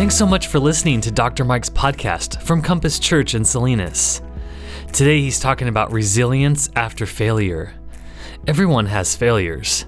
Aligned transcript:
Thanks 0.00 0.16
so 0.16 0.24
much 0.24 0.46
for 0.46 0.58
listening 0.58 1.02
to 1.02 1.10
Dr. 1.10 1.44
Mike's 1.44 1.68
podcast 1.68 2.40
from 2.40 2.62
Compass 2.62 2.98
Church 2.98 3.34
in 3.34 3.44
Salinas. 3.44 4.22
Today 4.94 5.20
he's 5.20 5.38
talking 5.38 5.68
about 5.68 5.92
resilience 5.92 6.70
after 6.74 7.04
failure. 7.04 7.74
Everyone 8.46 8.86
has 8.86 9.14
failures, 9.14 9.84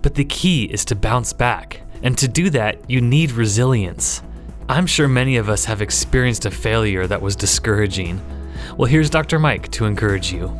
but 0.00 0.14
the 0.14 0.24
key 0.24 0.64
is 0.64 0.86
to 0.86 0.96
bounce 0.96 1.34
back, 1.34 1.82
and 2.02 2.16
to 2.16 2.26
do 2.26 2.48
that, 2.48 2.88
you 2.88 3.02
need 3.02 3.32
resilience. 3.32 4.22
I'm 4.66 4.86
sure 4.86 5.08
many 5.08 5.36
of 5.36 5.50
us 5.50 5.66
have 5.66 5.82
experienced 5.82 6.46
a 6.46 6.50
failure 6.50 7.06
that 7.06 7.20
was 7.20 7.36
discouraging. 7.36 8.22
Well, 8.78 8.86
here's 8.86 9.10
Dr. 9.10 9.38
Mike 9.38 9.70
to 9.72 9.84
encourage 9.84 10.32
you. 10.32 10.56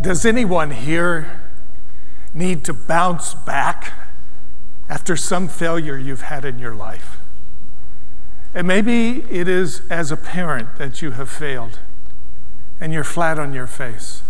Does 0.00 0.26
anyone 0.26 0.72
here 0.72 1.40
need 2.34 2.64
to 2.64 2.74
bounce 2.74 3.32
back 3.32 4.05
after 4.88 5.16
some 5.16 5.48
failure 5.48 5.96
you've 5.96 6.22
had 6.22 6.44
in 6.44 6.58
your 6.58 6.74
life? 6.74 7.18
And 8.54 8.66
maybe 8.66 9.22
it 9.30 9.48
is 9.48 9.82
as 9.90 10.10
a 10.10 10.16
parent 10.16 10.76
that 10.78 11.02
you 11.02 11.10
have 11.12 11.28
failed 11.28 11.78
and 12.80 12.92
you're 12.92 13.04
flat 13.04 13.38
on 13.38 13.52
your 13.52 13.66
face. 13.66 14.22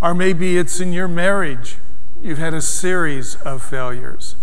Or 0.00 0.14
maybe 0.14 0.56
it's 0.56 0.80
in 0.80 0.92
your 0.92 1.08
marriage, 1.08 1.76
you've 2.22 2.38
had 2.38 2.54
a 2.54 2.62
series 2.62 3.34
of 3.36 3.62
failures. 3.62 4.36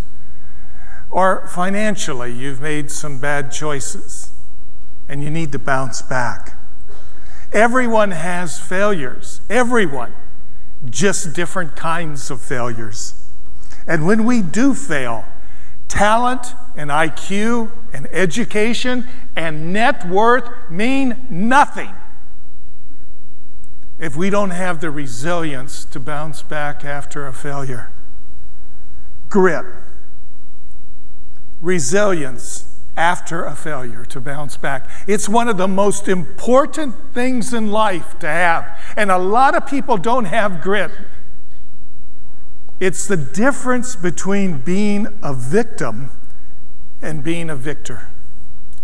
Or 1.09 1.47
financially, 1.47 2.31
you've 2.31 2.61
made 2.61 2.91
some 2.91 3.19
bad 3.19 3.51
choices 3.51 4.31
and 5.07 5.23
you 5.23 5.29
need 5.29 5.51
to 5.53 5.59
bounce 5.59 6.01
back. 6.01 6.57
Everyone 7.53 8.11
has 8.11 8.59
failures, 8.59 9.39
everyone, 9.49 10.13
just 10.89 11.33
different 11.33 11.75
kinds 11.75 12.29
of 12.29 12.41
failures. 12.41 13.24
And 13.87 14.05
when 14.05 14.25
we 14.25 14.41
do 14.41 14.73
fail, 14.73 15.25
talent 15.87 16.55
and 16.75 16.89
IQ 16.89 17.71
and 17.93 18.07
education 18.11 19.07
and 19.35 19.71
net 19.71 20.07
worth 20.07 20.49
mean 20.69 21.25
nothing 21.29 21.93
if 23.97 24.15
we 24.15 24.29
don't 24.29 24.49
have 24.49 24.81
the 24.81 24.91
resilience 24.91 25.85
to 25.85 25.99
bounce 25.99 26.41
back 26.41 26.83
after 26.83 27.27
a 27.27 27.33
failure. 27.33 27.91
Grit, 29.29 29.65
resilience 31.61 32.65
after 32.97 33.43
a 33.43 33.55
failure 33.55 34.05
to 34.05 34.21
bounce 34.21 34.57
back. 34.57 34.89
It's 35.07 35.27
one 35.27 35.47
of 35.47 35.57
the 35.57 35.67
most 35.67 36.07
important 36.07 36.95
things 37.13 37.53
in 37.53 37.71
life 37.71 38.17
to 38.19 38.27
have. 38.27 38.79
And 38.95 39.11
a 39.11 39.17
lot 39.17 39.55
of 39.55 39.67
people 39.67 39.97
don't 39.97 40.25
have 40.25 40.61
grit. 40.61 40.91
It's 42.79 43.07
the 43.07 43.17
difference 43.17 43.95
between 43.95 44.59
being 44.59 45.07
a 45.23 45.33
victim 45.33 46.11
and 47.01 47.23
being 47.23 47.49
a 47.49 47.55
victor. 47.55 48.09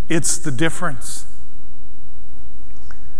It's 0.07 0.37
the 0.37 0.51
difference. 0.51 1.25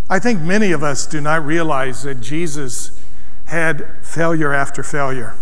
I 0.09 0.19
think 0.19 0.41
many 0.41 0.71
of 0.71 0.83
us 0.83 1.07
do 1.07 1.21
not 1.21 1.45
realize 1.45 2.03
that 2.03 2.21
Jesus 2.21 3.01
had 3.45 3.87
failure 4.01 4.53
after 4.53 4.83
failure. 4.83 5.35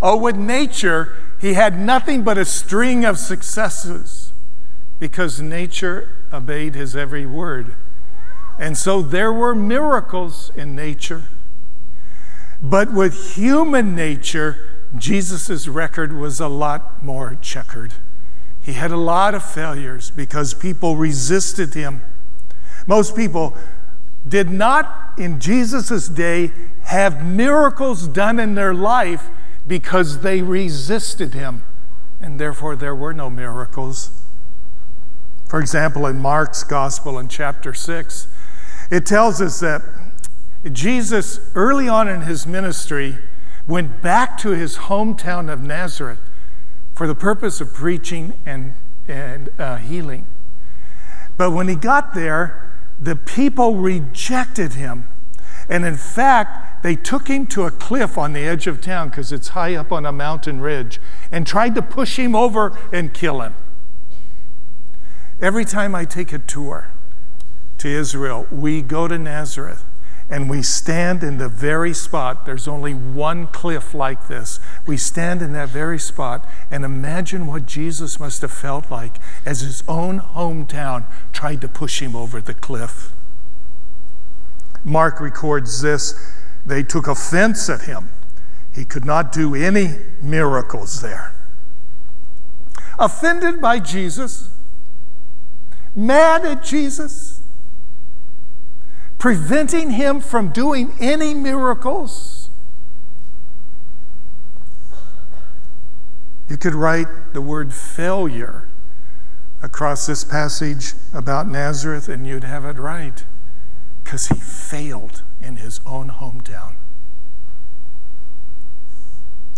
Oh, 0.00 0.16
with 0.16 0.36
nature, 0.36 1.16
he 1.40 1.54
had 1.54 1.78
nothing 1.78 2.22
but 2.22 2.38
a 2.38 2.44
string 2.44 3.04
of 3.04 3.18
successes 3.18 4.32
because 4.98 5.40
nature 5.40 6.16
obeyed 6.32 6.74
his 6.74 6.94
every 6.94 7.26
word. 7.26 7.76
And 8.58 8.76
so 8.76 9.02
there 9.02 9.32
were 9.32 9.54
miracles 9.54 10.50
in 10.54 10.74
nature. 10.76 11.24
But 12.64 12.94
with 12.94 13.36
human 13.36 13.94
nature, 13.94 14.86
Jesus' 14.96 15.68
record 15.68 16.16
was 16.16 16.40
a 16.40 16.48
lot 16.48 17.04
more 17.04 17.36
checkered. 17.42 17.92
He 18.62 18.72
had 18.72 18.90
a 18.90 18.96
lot 18.96 19.34
of 19.34 19.44
failures 19.44 20.10
because 20.10 20.54
people 20.54 20.96
resisted 20.96 21.74
him. 21.74 22.00
Most 22.86 23.14
people 23.14 23.54
did 24.26 24.48
not 24.48 25.12
in 25.18 25.40
Jesus' 25.40 26.08
day 26.08 26.52
have 26.84 27.22
miracles 27.22 28.08
done 28.08 28.40
in 28.40 28.54
their 28.54 28.72
life 28.72 29.28
because 29.66 30.20
they 30.20 30.40
resisted 30.40 31.34
him, 31.34 31.64
and 32.18 32.40
therefore 32.40 32.76
there 32.76 32.94
were 32.94 33.12
no 33.12 33.28
miracles. 33.28 34.22
For 35.46 35.60
example, 35.60 36.06
in 36.06 36.18
Mark's 36.18 36.64
Gospel 36.64 37.18
in 37.18 37.28
chapter 37.28 37.74
6, 37.74 38.26
it 38.90 39.04
tells 39.04 39.42
us 39.42 39.60
that 39.60 39.82
Jesus, 40.72 41.40
early 41.54 41.88
on 41.88 42.08
in 42.08 42.22
his 42.22 42.46
ministry, 42.46 43.18
went 43.66 44.00
back 44.00 44.38
to 44.38 44.50
his 44.50 44.76
hometown 44.76 45.52
of 45.52 45.62
Nazareth 45.62 46.20
for 46.94 47.06
the 47.06 47.14
purpose 47.14 47.60
of 47.60 47.74
preaching 47.74 48.34
and, 48.46 48.74
and 49.06 49.50
uh, 49.58 49.76
healing. 49.76 50.26
But 51.36 51.50
when 51.50 51.68
he 51.68 51.74
got 51.74 52.14
there, 52.14 52.72
the 53.00 53.16
people 53.16 53.76
rejected 53.76 54.74
him. 54.74 55.06
And 55.68 55.84
in 55.84 55.96
fact, 55.96 56.82
they 56.82 56.94
took 56.94 57.28
him 57.28 57.46
to 57.48 57.64
a 57.64 57.70
cliff 57.70 58.16
on 58.16 58.32
the 58.32 58.40
edge 58.40 58.66
of 58.66 58.80
town 58.80 59.08
because 59.08 59.32
it's 59.32 59.48
high 59.48 59.74
up 59.74 59.90
on 59.90 60.06
a 60.06 60.12
mountain 60.12 60.60
ridge 60.60 61.00
and 61.32 61.46
tried 61.46 61.74
to 61.74 61.82
push 61.82 62.18
him 62.18 62.34
over 62.34 62.78
and 62.92 63.12
kill 63.12 63.40
him. 63.40 63.54
Every 65.40 65.64
time 65.64 65.94
I 65.94 66.04
take 66.04 66.32
a 66.32 66.38
tour 66.38 66.90
to 67.78 67.88
Israel, 67.88 68.46
we 68.50 68.82
go 68.82 69.08
to 69.08 69.18
Nazareth 69.18 69.84
and 70.30 70.48
we 70.48 70.62
stand 70.62 71.22
in 71.22 71.38
the 71.38 71.48
very 71.48 71.92
spot. 71.92 72.46
There's 72.46 72.66
only 72.66 72.94
one 72.94 73.46
cliff 73.46 73.92
like 73.92 74.28
this. 74.28 74.58
We 74.86 74.96
stand 74.96 75.42
in 75.42 75.52
that 75.52 75.68
very 75.68 75.98
spot 75.98 76.48
and 76.70 76.84
imagine 76.84 77.46
what 77.46 77.66
Jesus 77.66 78.18
must 78.18 78.40
have 78.42 78.52
felt 78.52 78.90
like 78.90 79.16
as 79.44 79.60
his 79.60 79.84
own 79.86 80.20
hometown 80.20 81.04
tried 81.32 81.60
to 81.60 81.68
push 81.68 82.00
him 82.00 82.16
over 82.16 82.40
the 82.40 82.54
cliff. 82.54 83.12
Mark 84.84 85.20
records 85.20 85.82
this 85.82 86.14
they 86.66 86.82
took 86.82 87.06
offense 87.06 87.68
at 87.68 87.82
him. 87.82 88.08
He 88.74 88.84
could 88.84 89.04
not 89.04 89.32
do 89.32 89.54
any 89.54 89.98
miracles 90.22 91.02
there. 91.02 91.34
Offended 92.98 93.60
by 93.60 93.80
Jesus, 93.80 94.50
mad 95.94 96.44
at 96.44 96.62
Jesus 96.62 97.33
preventing 99.24 99.92
him 99.92 100.20
from 100.20 100.50
doing 100.50 100.92
any 101.00 101.32
miracles. 101.32 102.50
You 106.46 106.58
could 106.58 106.74
write 106.74 107.32
the 107.32 107.40
word 107.40 107.72
failure 107.72 108.68
across 109.62 110.04
this 110.04 110.24
passage 110.24 110.92
about 111.14 111.48
Nazareth, 111.48 112.06
and 112.06 112.26
you'd 112.26 112.44
have 112.44 112.66
it 112.66 112.76
right 112.76 113.24
because 114.02 114.26
he 114.26 114.34
failed 114.34 115.22
in 115.40 115.56
his 115.56 115.80
own 115.86 116.10
hometown. 116.10 116.74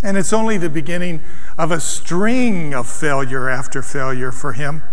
And 0.00 0.16
it's 0.16 0.32
only 0.32 0.59
the 0.59 0.71
beginning 0.71 1.22
of 1.59 1.72
a 1.72 1.81
string 1.81 2.72
of 2.72 2.88
failure 2.88 3.49
after 3.49 3.82
failure 3.82 4.31
for 4.31 4.53
him. 4.53 4.84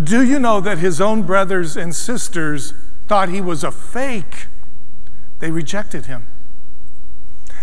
Do 0.00 0.22
you 0.22 0.38
know 0.38 0.60
that 0.60 0.78
his 0.78 1.00
own 1.00 1.24
brothers 1.24 1.76
and 1.76 1.92
sisters 1.92 2.74
thought 3.10 3.28
he 3.28 3.40
was 3.40 3.64
a 3.64 3.72
fake, 3.72 4.46
they 5.40 5.50
rejected 5.50 6.06
him. 6.06 6.28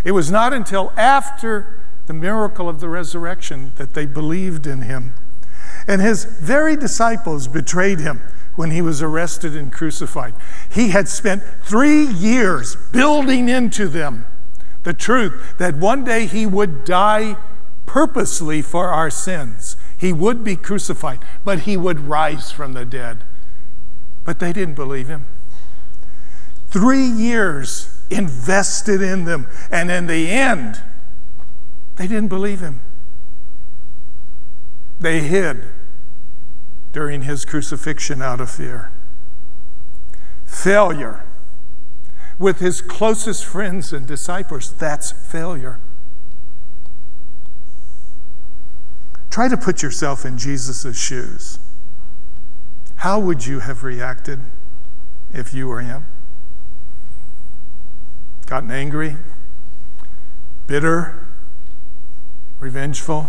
It 0.03 0.12
was 0.12 0.30
not 0.30 0.52
until 0.52 0.91
after 0.97 1.85
the 2.06 2.13
miracle 2.13 2.68
of 2.68 2.81
the 2.81 2.90
resurrection 2.90 3.72
that 3.78 3.94
they 3.94 4.06
believed 4.06 4.68
in 4.68 4.81
him. 4.81 5.13
And 5.88 6.02
his 6.02 6.25
very 6.25 6.75
disciples 6.75 7.47
betrayed 7.47 8.02
him 8.02 8.19
when 8.58 8.72
he 8.72 8.81
was 8.81 9.02
arrested 9.02 9.56
and 9.56 9.72
crucified. 9.72 10.34
He 10.69 10.90
had 10.90 11.08
spent 11.08 11.44
three 11.64 12.05
years 12.05 12.76
building 12.91 13.47
into 13.47 13.88
them 13.88 14.26
the 14.84 14.94
truth 14.94 15.55
that 15.59 15.78
one 15.78 16.03
day 16.03 16.26
he 16.26 16.46
would 16.46 16.84
die 16.84 17.38
purposely 17.85 18.61
for 18.61 18.90
our 18.90 19.09
sins. 19.09 19.78
He 19.97 20.11
would 20.11 20.44
be 20.44 20.58
crucified, 20.58 21.20
but 21.46 21.59
he 21.59 21.78
would 21.78 22.02
rise 22.02 22.52
from 22.52 22.73
the 22.73 22.84
dead. 22.84 23.23
But 24.26 24.40
they 24.40 24.52
didn't 24.52 24.76
believe 24.76 25.08
him. 25.08 25.26
Three 26.78 27.08
years 27.08 27.90
invested 28.12 29.02
in 29.02 29.26
them. 29.26 29.47
And 29.72 29.90
in 29.90 30.06
the 30.06 30.29
end, 30.29 30.79
they 31.96 32.06
didn't 32.06 32.28
believe 32.28 32.59
him. 32.59 32.82
They 35.00 35.22
hid 35.22 35.70
during 36.94 37.24
his 37.24 37.46
crucifixion 37.46 38.22
out 38.22 38.40
of 38.40 38.52
fear. 38.52 38.91
Failure 40.46 41.24
with 42.38 42.59
his 42.59 42.82
closest 42.82 43.44
friends 43.44 43.91
and 43.91 44.06
disciples, 44.06 44.72
that's 44.72 45.12
failure. 45.12 45.80
Try 49.32 49.47
to 49.47 49.58
put 49.58 49.82
yourself 49.82 50.28
in 50.28 50.38
Jesus' 50.38 50.96
shoes. 50.96 51.58
How 52.97 53.18
would 53.18 53.47
you 53.47 53.62
have 53.62 53.84
reacted 53.84 54.41
if 55.34 55.56
you 55.56 55.68
were 55.68 55.82
him? 55.82 56.06
Gotten 58.47 58.72
angry, 58.72 59.17
bitter, 60.66 61.28
revengeful. 62.59 63.28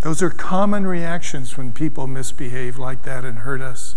Those 0.00 0.22
are 0.22 0.30
common 0.30 0.86
reactions 0.86 1.56
when 1.56 1.72
people 1.72 2.06
misbehave 2.06 2.78
like 2.78 3.02
that 3.02 3.24
and 3.24 3.40
hurt 3.40 3.60
us. 3.60 3.96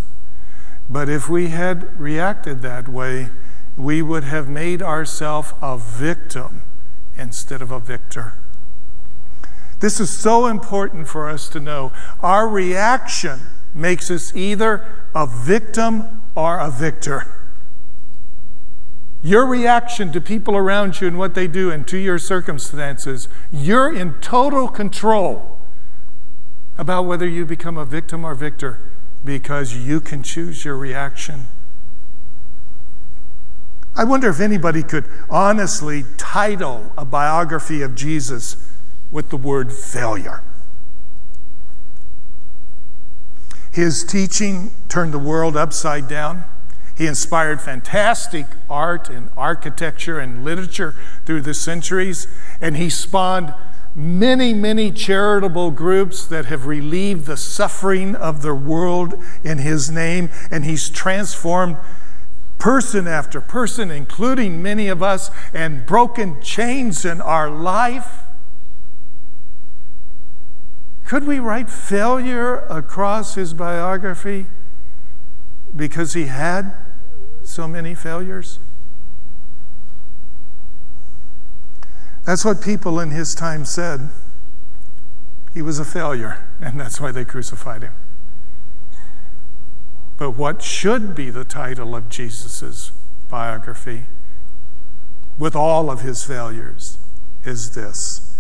But 0.90 1.10
if 1.10 1.30
we 1.30 1.48
had 1.48 2.00
reacted 2.00 2.62
that 2.64 2.90
way, 2.90 3.30
we 3.78 4.02
would 4.02 4.24
have 4.24 4.50
made 4.50 4.82
ourselves 4.82 5.54
a 5.62 5.78
victim 5.78 6.62
instead 7.18 7.62
of 7.62 7.72
a 7.72 7.80
victor. 7.80 8.34
This 9.80 10.00
is 10.00 10.10
so 10.10 10.48
important 10.48 11.08
for 11.08 11.30
us 11.30 11.50
to 11.50 11.60
know. 11.60 11.92
Our 12.22 12.48
reaction 12.48 13.42
makes 13.74 14.10
us 14.10 14.36
either 14.36 14.86
a 15.14 15.28
victim 15.28 16.22
or 16.36 16.60
a 16.60 16.72
victor. 16.72 17.35
Your 19.26 19.48
reaction 19.48 20.12
to 20.12 20.22
people 20.22 20.56
around 20.56 21.02
you 21.02 21.08
and 21.08 21.18
what 21.18 21.34
they 21.34 21.48
do 21.48 21.72
and 21.72 21.88
to 21.88 21.98
your 21.98 22.20
circumstances, 22.20 23.28
you're 23.52 23.92
in 23.92 24.14
total 24.22 24.68
control 24.68 25.58
about 26.78 27.08
whether 27.08 27.28
you 27.28 27.44
become 27.44 27.76
a 27.76 27.86
victim 27.86 28.24
or 28.24 28.36
victor 28.36 28.88
because 29.24 29.76
you 29.76 30.00
can 30.00 30.22
choose 30.22 30.64
your 30.64 30.78
reaction. 30.78 31.46
I 33.96 34.04
wonder 34.04 34.30
if 34.30 34.40
anybody 34.40 34.84
could 34.84 35.10
honestly 35.28 36.04
title 36.18 36.94
a 36.96 37.04
biography 37.04 37.82
of 37.82 37.96
Jesus 37.96 38.58
with 39.10 39.32
the 39.32 39.38
word 39.38 39.74
failure. 39.74 40.44
His 43.72 44.04
teaching 44.04 44.70
turned 44.88 45.16
the 45.16 45.18
world 45.18 45.58
upside 45.58 46.08
down. 46.08 46.44
He 46.96 47.08
inspired 47.08 47.62
fantastic 47.62 48.46
art 48.70 49.10
and 49.10 49.30
architecture 49.36 50.20
and 50.20 50.46
literature 50.46 50.96
through 51.26 51.42
the 51.42 51.54
centuries, 51.54 52.28
and 52.62 52.78
he 52.78 52.90
spawned 52.90 53.54
many, 53.94 54.54
many 54.54 54.92
charitable 54.92 55.72
groups 55.72 56.26
that 56.28 56.46
have 56.46 56.66
relieved 56.66 57.26
the 57.26 57.38
suffering 57.38 58.16
of 58.16 58.42
the 58.42 58.56
world 58.56 59.14
in 59.44 59.58
his 59.58 59.92
name, 59.92 60.30
and 60.50 60.64
he's 60.64 60.90
transformed 60.90 61.78
person 62.60 63.08
after 63.08 63.42
person, 63.42 63.92
including 63.92 64.62
many 64.62 64.88
of 64.88 65.04
us, 65.04 65.30
and 65.54 65.86
broken 65.86 66.42
chains 66.42 67.04
in 67.04 67.20
our 67.20 67.50
life. 67.50 68.24
Could 71.06 71.28
we 71.28 71.40
write 71.40 71.70
failure 71.70 72.60
across 72.70 73.36
his 73.36 73.54
biography 73.54 74.48
because 75.76 76.14
he 76.14 76.26
had 76.26 76.74
so 77.56 77.70
many 77.70 77.96
failures? 77.96 78.60
That's 82.26 82.44
what 82.44 82.62
people 82.62 83.00
in 83.00 83.12
his 83.12 83.34
time 83.34 83.64
said. 83.64 84.10
He 85.54 85.62
was 85.62 85.80
a 85.80 85.86
failure, 85.86 86.50
and 86.60 86.78
that's 86.78 87.00
why 87.00 87.14
they 87.14 87.24
crucified 87.24 87.84
him. 87.84 87.94
But 90.18 90.32
what 90.32 90.62
should 90.62 91.16
be 91.16 91.30
the 91.30 91.46
title 91.46 91.96
of 91.96 92.10
Jesus' 92.10 92.92
biography, 93.30 94.08
with 95.40 95.56
all 95.56 95.90
of 95.90 96.02
his 96.02 96.26
failures, 96.26 96.98
is 97.46 97.72
this 97.72 98.38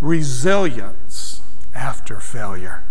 resilience 0.00 1.40
after 1.74 2.20
failure. 2.20 2.84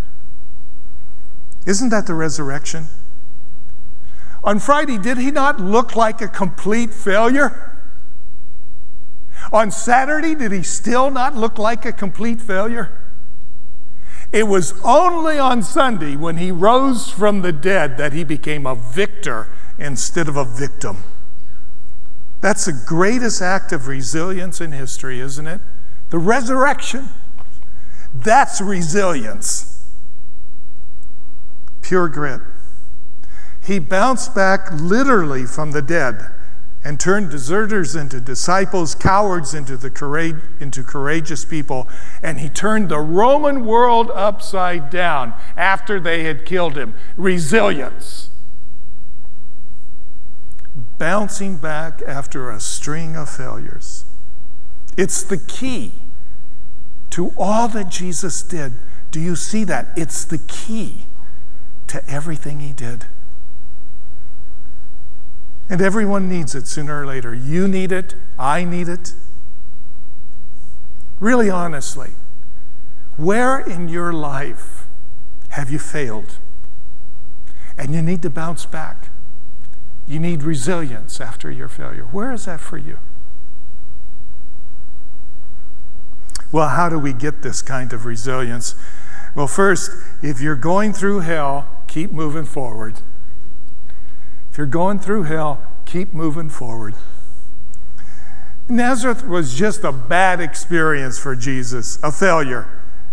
Isn't 1.66 1.90
that 1.90 2.08
the 2.08 2.14
resurrection? 2.14 2.88
On 4.44 4.60
Friday, 4.60 4.98
did 4.98 5.18
he 5.18 5.32
not 5.32 5.60
look 5.60 5.96
like 5.96 6.22
a 6.22 6.28
complete 6.28 6.94
failure? 6.94 7.78
On 9.52 9.70
Saturday, 9.70 10.36
did 10.36 10.52
he 10.52 10.64
still 10.64 11.12
not 11.12 11.36
look 11.36 11.58
like 11.58 11.86
a 11.86 11.92
complete 11.92 12.42
failure? 12.42 12.98
It 14.32 14.48
was 14.48 14.74
only 14.84 15.38
on 15.38 15.62
Sunday 15.62 16.16
when 16.16 16.38
he 16.38 16.52
rose 16.52 17.10
from 17.10 17.42
the 17.42 17.52
dead 17.52 17.98
that 17.98 18.14
he 18.14 18.24
became 18.24 18.66
a 18.66 18.76
victor 18.76 19.50
instead 19.78 20.30
of 20.30 20.38
a 20.38 20.46
victim. 20.46 21.04
That's 22.40 22.66
the 22.66 22.84
greatest 22.88 23.42
act 23.42 23.72
of 23.72 23.88
resilience 23.88 24.62
in 24.62 24.72
history, 24.72 25.20
isn't 25.20 25.48
it? 25.48 25.62
The 26.10 26.18
resurrection. 26.18 27.10
That's 28.14 28.62
resilience. 28.62 29.86
Pure 31.82 32.10
grit. 32.10 32.42
He 33.63 33.80
bounced 33.80 34.34
back 34.34 34.72
literally 34.72 35.46
from 35.46 35.72
the 35.72 35.81
dead 35.81 36.31
and 36.84 37.00
turned 37.00 37.30
deserters 37.30 37.96
into 37.96 38.19
disciples, 38.19 38.96
cowards 38.96 39.54
into, 39.54 39.78
the 39.78 40.42
into 40.60 40.84
courageous 40.84 41.46
people. 41.46 41.88
And 42.24 42.40
he 42.40 42.50
turned 42.50 42.90
the 42.90 43.00
Roman 43.00 43.66
world 43.66 44.10
upside 44.16 44.90
down 44.90 45.34
after 45.56 46.00
they 46.00 46.24
had 46.24 46.44
killed 46.46 46.75
him. 46.75 46.96
Resilience. 47.16 48.30
Bouncing 50.98 51.58
back 51.58 52.02
after 52.08 52.50
a 52.50 52.60
string 52.60 53.16
of 53.16 53.30
failures. 53.30 54.06
It's 54.98 55.22
the 55.22 55.38
key 55.38 55.94
to 57.12 57.31
all 57.38 57.68
that 57.69 57.90
Jesus 57.90 58.42
did. 58.42 58.74
Do 59.12 59.19
you 59.19 59.36
see 59.36 59.63
that? 59.66 59.90
It's 59.96 60.25
the 60.25 60.40
key 60.40 61.06
to 61.88 62.04
everything 62.10 62.60
he 62.60 62.74
did. 62.74 63.06
And 65.69 65.81
everyone 65.81 66.28
needs 66.28 66.54
it 66.54 66.68
sooner 66.68 67.02
or 67.02 67.06
later. 67.06 67.34
You 67.34 67.68
need 67.68 67.92
it, 67.92 68.16
I 68.38 68.63
need 68.66 68.90
it. 68.90 69.13
Really 71.19 71.50
honestly, 71.50 72.12
where 73.16 73.60
in 73.60 73.88
your 73.88 74.12
life 74.12 74.86
have 75.50 75.69
you 75.69 75.80
failed? 75.80 76.40
And 77.78 77.94
you 77.94 78.02
need 78.02 78.22
to 78.24 78.30
bounce 78.30 78.66
back. 78.66 79.10
You 80.08 80.19
need 80.19 80.44
resilience 80.44 81.22
after 81.22 81.50
your 81.50 81.69
failure. 81.69 82.06
Where 82.06 82.31
is 82.31 82.46
that 82.46 82.60
for 82.60 82.78
you? 82.78 82.98
Well, 86.52 86.69
how 86.69 86.90
do 86.90 87.00
we 87.00 87.13
get 87.13 87.44
this 87.44 87.62
kind 87.62 87.94
of 87.94 88.06
resilience? 88.06 88.75
Well, 89.36 89.48
first, 89.48 89.92
if 90.22 90.42
you're 90.42 90.56
going 90.58 90.92
through 90.92 91.22
hell, 91.22 91.68
keep 91.88 92.12
moving 92.12 92.44
forward. 92.46 93.00
If 94.51 94.57
you're 94.57 94.68
going 94.68 95.00
through 95.00 95.24
hell, 95.24 95.65
keep 95.86 96.13
moving 96.13 96.50
forward. 96.50 96.95
Nazareth 98.67 99.25
was 99.25 99.55
just 99.55 99.84
a 99.84 99.91
bad 99.91 100.41
experience 100.41 101.17
for 101.17 101.36
Jesus, 101.36 101.98
a 102.03 102.12
failure. 102.12 102.67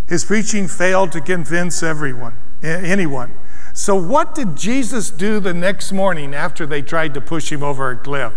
His 0.09 0.25
preaching 0.25 0.67
failed 0.67 1.13
to 1.13 1.21
convince 1.21 1.83
everyone, 1.83 2.37
anyone. 2.63 3.35
So, 3.73 3.95
what 3.95 4.35
did 4.35 4.57
Jesus 4.57 5.11
do 5.11 5.39
the 5.39 5.55
next 5.55 5.93
morning 5.93 6.35
after 6.35 6.67
they 6.67 6.83
tried 6.83 7.15
to 7.15 7.21
push 7.21 7.53
him 7.53 7.63
over 7.63 7.91
a 7.91 7.97
cliff? 7.97 8.33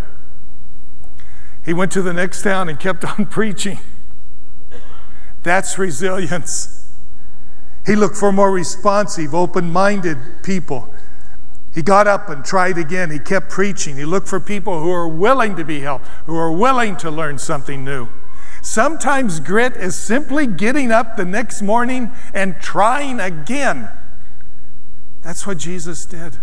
He 1.66 1.74
went 1.74 1.92
to 1.94 2.02
the 2.04 2.14
next 2.14 2.44
town 2.44 2.70
and 2.70 2.80
kept 2.80 3.04
on 3.20 3.26
preaching. 3.26 3.80
That's 5.42 5.80
resilience. 5.80 6.88
He 7.86 7.96
looked 7.96 8.18
for 8.18 8.32
more 8.32 8.52
responsive, 8.52 9.34
open 9.34 9.72
minded 9.72 10.18
people. 10.44 10.94
He 11.74 11.82
got 11.82 12.06
up 12.06 12.30
and 12.30 12.44
tried 12.44 12.78
again. 12.78 13.12
He 13.12 13.20
kept 13.20 13.50
preaching. 13.50 13.96
He 13.96 14.04
looked 14.04 14.28
for 14.28 14.40
people 14.40 14.82
who 14.82 14.92
are 14.92 15.08
willing 15.08 15.56
to 15.56 15.64
be 15.64 15.80
helped, 15.80 16.06
who 16.26 16.36
are 16.36 16.52
willing 16.52 16.98
to 16.98 17.10
learn 17.10 17.38
something 17.38 17.86
new. 17.86 18.10
Sometimes 18.62 19.40
grit 19.40 19.76
is 19.76 19.96
simply 19.96 20.46
getting 20.46 20.92
up 20.92 21.16
the 21.16 21.26
next 21.26 21.62
morning 21.62 22.12
and 22.34 22.58
trying 22.60 23.20
again. 23.20 23.90
That's 25.24 25.48
what 25.48 25.58
Jesus 25.58 26.06
did. 26.06 26.38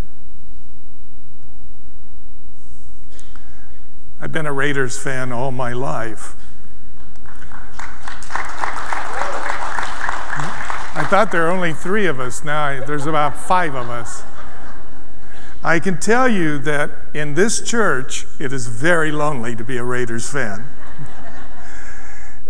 I've 4.21 4.33
been 4.33 4.47
a 4.47 4.53
Raiders 4.53 4.99
fan 4.99 5.31
all 5.31 5.53
my 5.53 5.73
life. 5.73 6.35
I 10.97 11.07
thought 11.09 11.31
there 11.31 11.43
were 11.43 11.51
only 11.51 11.73
three 11.73 12.07
of 12.07 12.19
us. 12.19 12.43
Now 12.43 12.85
there's 12.85 13.07
about 13.07 13.37
five 13.37 13.77
of 13.77 13.89
us. 13.89 14.25
I 15.69 15.81
can 15.81 15.99
tell 15.99 16.31
you 16.31 16.57
that 16.61 16.91
in 17.13 17.35
this 17.35 17.61
church, 17.61 18.25
it 18.39 18.55
is 18.55 18.69
very 18.69 19.13
lonely 19.13 19.55
to 19.55 19.63
be 19.63 19.77
a 19.77 19.85
Raiders 19.85 20.27
fan. 20.27 20.65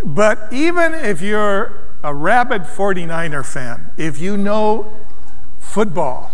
but 0.04 0.46
even 0.52 0.94
if 0.94 1.20
you're 1.20 1.96
a 2.04 2.14
rabid 2.14 2.62
49er 2.62 3.44
fan, 3.44 3.90
if 3.96 4.20
you 4.20 4.37
know 4.37 4.92
football, 5.58 6.30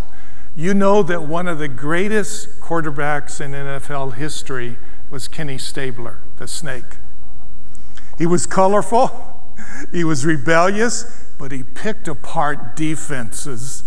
you 0.55 0.75
know 0.75 1.01
that 1.01 1.23
one 1.23 1.47
of 1.47 1.57
the 1.57 1.67
greatest 1.67 2.61
quarterbacks 2.61 3.41
in 3.41 3.53
NFL 3.53 4.13
history 4.13 4.77
was 5.09 5.27
Kenny 5.27 5.57
Stabler, 5.57 6.19
the 6.37 6.47
snake. 6.47 6.97
He 8.19 8.27
was 8.27 8.45
colorful, 8.45 9.55
he 9.91 10.03
was 10.03 10.23
rebellious, 10.23 11.25
but 11.39 11.51
he 11.51 11.63
picked 11.63 12.07
apart 12.07 12.75
defenses 12.75 13.84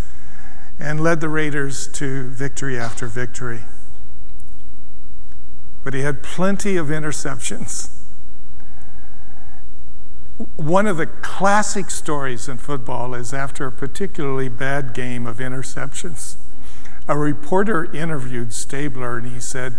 and 0.78 1.00
led 1.00 1.20
the 1.20 1.28
Raiders 1.28 1.88
to 1.88 2.28
victory 2.28 2.78
after 2.78 3.06
victory. 3.06 3.64
But 5.85 5.94
he 5.94 6.00
had 6.00 6.23
plenty 6.23 6.76
of 6.76 6.88
interceptions. 6.88 7.90
One 10.56 10.87
of 10.87 10.99
the 10.99 11.06
classic 11.06 11.90
stories 11.90 12.49
in 12.49 12.58
football 12.58 13.14
is 13.14 13.35
after 13.35 13.66
a 13.66 13.73
particularly 13.73 14.49
bad 14.49 14.94
game 14.94 15.26
of 15.26 15.38
interceptions. 15.38 16.37
A 17.08 17.18
reporter 17.18 17.90
interviewed 17.92 18.52
Stabler 18.52 19.18
and 19.18 19.26
he 19.32 19.40
said, 19.40 19.76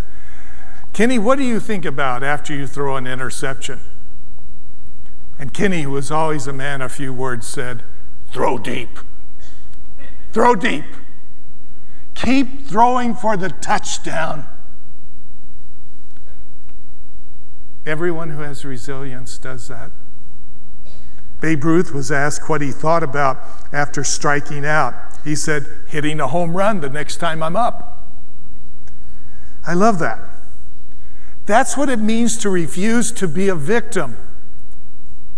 Kenny, 0.91 1.19
what 1.19 1.37
do 1.37 1.45
you 1.45 1.59
think 1.59 1.85
about 1.85 2.23
after 2.23 2.53
you 2.53 2.67
throw 2.67 2.97
an 2.97 3.07
interception? 3.07 3.79
And 5.37 5.53
Kenny, 5.53 5.83
who 5.83 5.91
was 5.91 6.11
always 6.11 6.47
a 6.47 6.53
man 6.53 6.81
of 6.81 6.91
few 6.91 7.13
words, 7.13 7.47
said, 7.47 7.83
Throw 8.33 8.57
deep. 8.57 8.99
Throw 10.31 10.55
deep. 10.55 10.86
Keep 12.15 12.67
throwing 12.67 13.15
for 13.15 13.38
the 13.38 13.50
touchdown. 13.50 14.45
Everyone 17.86 18.31
who 18.31 18.41
has 18.41 18.63
resilience 18.63 19.38
does 19.38 19.67
that. 19.69 19.91
Babe 21.41 21.63
Ruth 21.63 21.93
was 21.93 22.12
asked 22.12 22.50
what 22.50 22.62
he 22.62 22.71
thought 22.71 23.01
about 23.01 23.39
after 23.71 24.03
striking 24.03 24.65
out. 24.65 24.93
He 25.24 25.36
said, 25.36 25.65
hitting 25.88 26.19
a 26.19 26.27
home 26.27 26.55
run 26.55 26.81
the 26.81 26.89
next 26.89 27.17
time 27.17 27.41
I'm 27.41 27.55
up. 27.55 28.05
I 29.65 29.74
love 29.74 30.00
that. 30.00 30.19
That's 31.45 31.75
what 31.77 31.89
it 31.89 32.00
means 32.00 32.38
to 32.39 32.50
refuse 32.50 33.12
to 33.13 33.27
be 33.27 33.48
a 33.48 33.55
victim. 33.55 34.17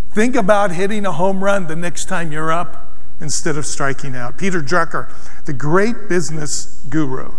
Think 0.09 0.35
about 0.35 0.71
hitting 0.71 1.05
a 1.05 1.11
home 1.11 1.43
run 1.43 1.67
the 1.67 1.75
next 1.75 2.05
time 2.05 2.31
you're 2.31 2.51
up 2.51 2.90
instead 3.21 3.55
of 3.55 3.65
striking 3.65 4.15
out. 4.15 4.37
Peter 4.37 4.61
Drucker, 4.61 5.09
the 5.45 5.53
great 5.53 6.09
business 6.09 6.83
guru, 6.89 7.31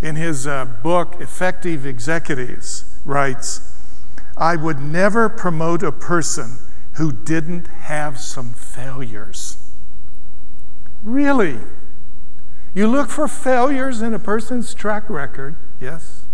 in 0.00 0.16
his 0.16 0.46
uh, 0.46 0.66
book 0.66 1.16
Effective 1.18 1.86
Executives, 1.86 2.84
writes 3.04 3.72
I 4.36 4.54
would 4.54 4.78
never 4.78 5.28
promote 5.28 5.82
a 5.82 5.92
person 5.92 6.58
who 6.94 7.10
didn't 7.10 7.66
have 7.66 8.20
some 8.20 8.52
failures. 8.52 9.56
Really? 11.02 11.58
You 12.74 12.86
look 12.86 13.08
for 13.08 13.28
failures 13.28 14.02
in 14.02 14.12
a 14.12 14.18
person's 14.18 14.74
track 14.74 15.08
record, 15.08 15.56
yes? 15.80 16.26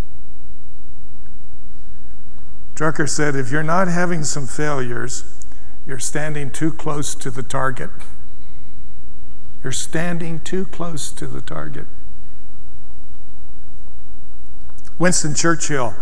Drucker 2.75 3.09
said 3.09 3.37
if 3.37 3.51
you're 3.51 3.63
not 3.63 3.89
having 3.89 4.25
some 4.25 4.47
failures, 4.47 5.25
you're 5.87 5.99
standing 5.99 6.51
too 6.51 6.73
close 6.73 7.15
to 7.15 7.31
the 7.31 7.43
target. 7.43 7.91
You're 9.63 9.73
standing 9.73 10.41
too 10.41 10.65
close 10.67 11.13
to 11.13 11.27
the 11.27 11.41
target. 11.41 11.87
Winston 14.99 15.35
Churchill, 15.35 15.95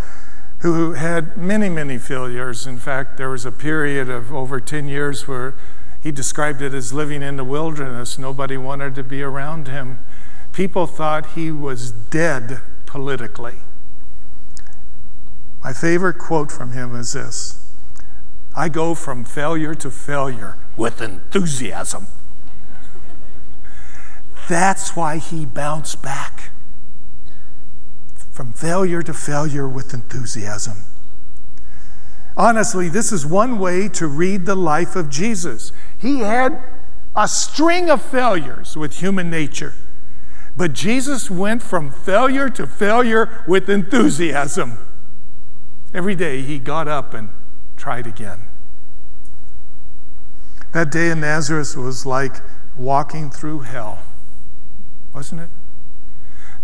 who 0.61 0.93
had 0.93 1.37
many, 1.37 1.69
many 1.69 1.99
failures. 1.99 2.67
In 2.67 2.79
fact, 2.79 3.17
there 3.17 3.31
was 3.31 3.47
a 3.47 3.53
period 3.53 4.09
of 4.09 4.33
over 4.33 4.61
10 4.61 4.89
years 4.89 5.29
where 5.29 5.55
he 6.03 6.11
described 6.11 6.63
it 6.63 6.75
as 6.75 6.93
living 6.93 7.23
in 7.23 7.37
the 7.37 7.45
wilderness. 7.45 8.19
Nobody 8.19 8.57
wanted 8.57 8.95
to 8.97 9.05
be 9.05 9.23
around 9.23 9.69
him. 9.69 9.99
People 10.53 10.87
thought 10.87 11.35
he 11.35 11.51
was 11.51 11.93
dead 11.93 12.61
politically. 12.87 13.59
My 15.63 15.73
favorite 15.73 16.19
quote 16.19 16.51
from 16.51 16.73
him 16.73 16.95
is 16.95 17.13
this 17.13 17.73
I 18.57 18.69
go 18.69 18.95
from 18.95 19.25
failure 19.25 19.75
to 19.77 19.91
failure 19.91 20.57
with 20.77 21.01
enthusiasm. 21.01 22.09
That's 24.49 24.97
why 24.97 25.19
he 25.19 25.45
bounced 25.45 26.03
back 26.03 26.51
from 28.33 28.55
failure 28.55 29.03
to 29.03 29.13
failure 29.13 29.69
with 29.69 29.93
enthusiasm. 29.93 30.85
Honestly, 32.35 32.89
this 32.89 33.13
is 33.13 33.27
one 33.27 33.59
way 33.59 33.89
to 33.89 34.07
read 34.07 34.47
the 34.47 34.55
life 34.55 34.97
of 34.97 35.11
Jesus. 35.11 35.71
He 35.99 36.21
had 36.21 36.63
a 37.15 37.29
string 37.29 37.91
of 37.91 38.01
failures 38.01 38.75
with 38.75 39.01
human 39.01 39.29
nature, 39.29 39.75
but 40.57 40.73
Jesus 40.73 41.31
went 41.31 41.63
from 41.63 41.91
failure 41.91 42.49
to 42.49 42.67
failure 42.67 43.45
with 43.47 43.69
enthusiasm. 43.69 44.79
Every 45.93 46.15
day 46.15 46.41
he 46.41 46.59
got 46.59 46.89
up 46.89 47.13
and 47.13 47.29
tried 47.77 48.07
again. 48.07 48.43
That 50.73 50.91
day 50.91 51.11
in 51.11 51.21
Nazareth 51.21 51.77
was 51.77 52.07
like 52.07 52.37
walking 52.77 53.31
through 53.31 53.61
hell 53.61 54.05
wasn't 55.15 55.43
it? 55.43 55.51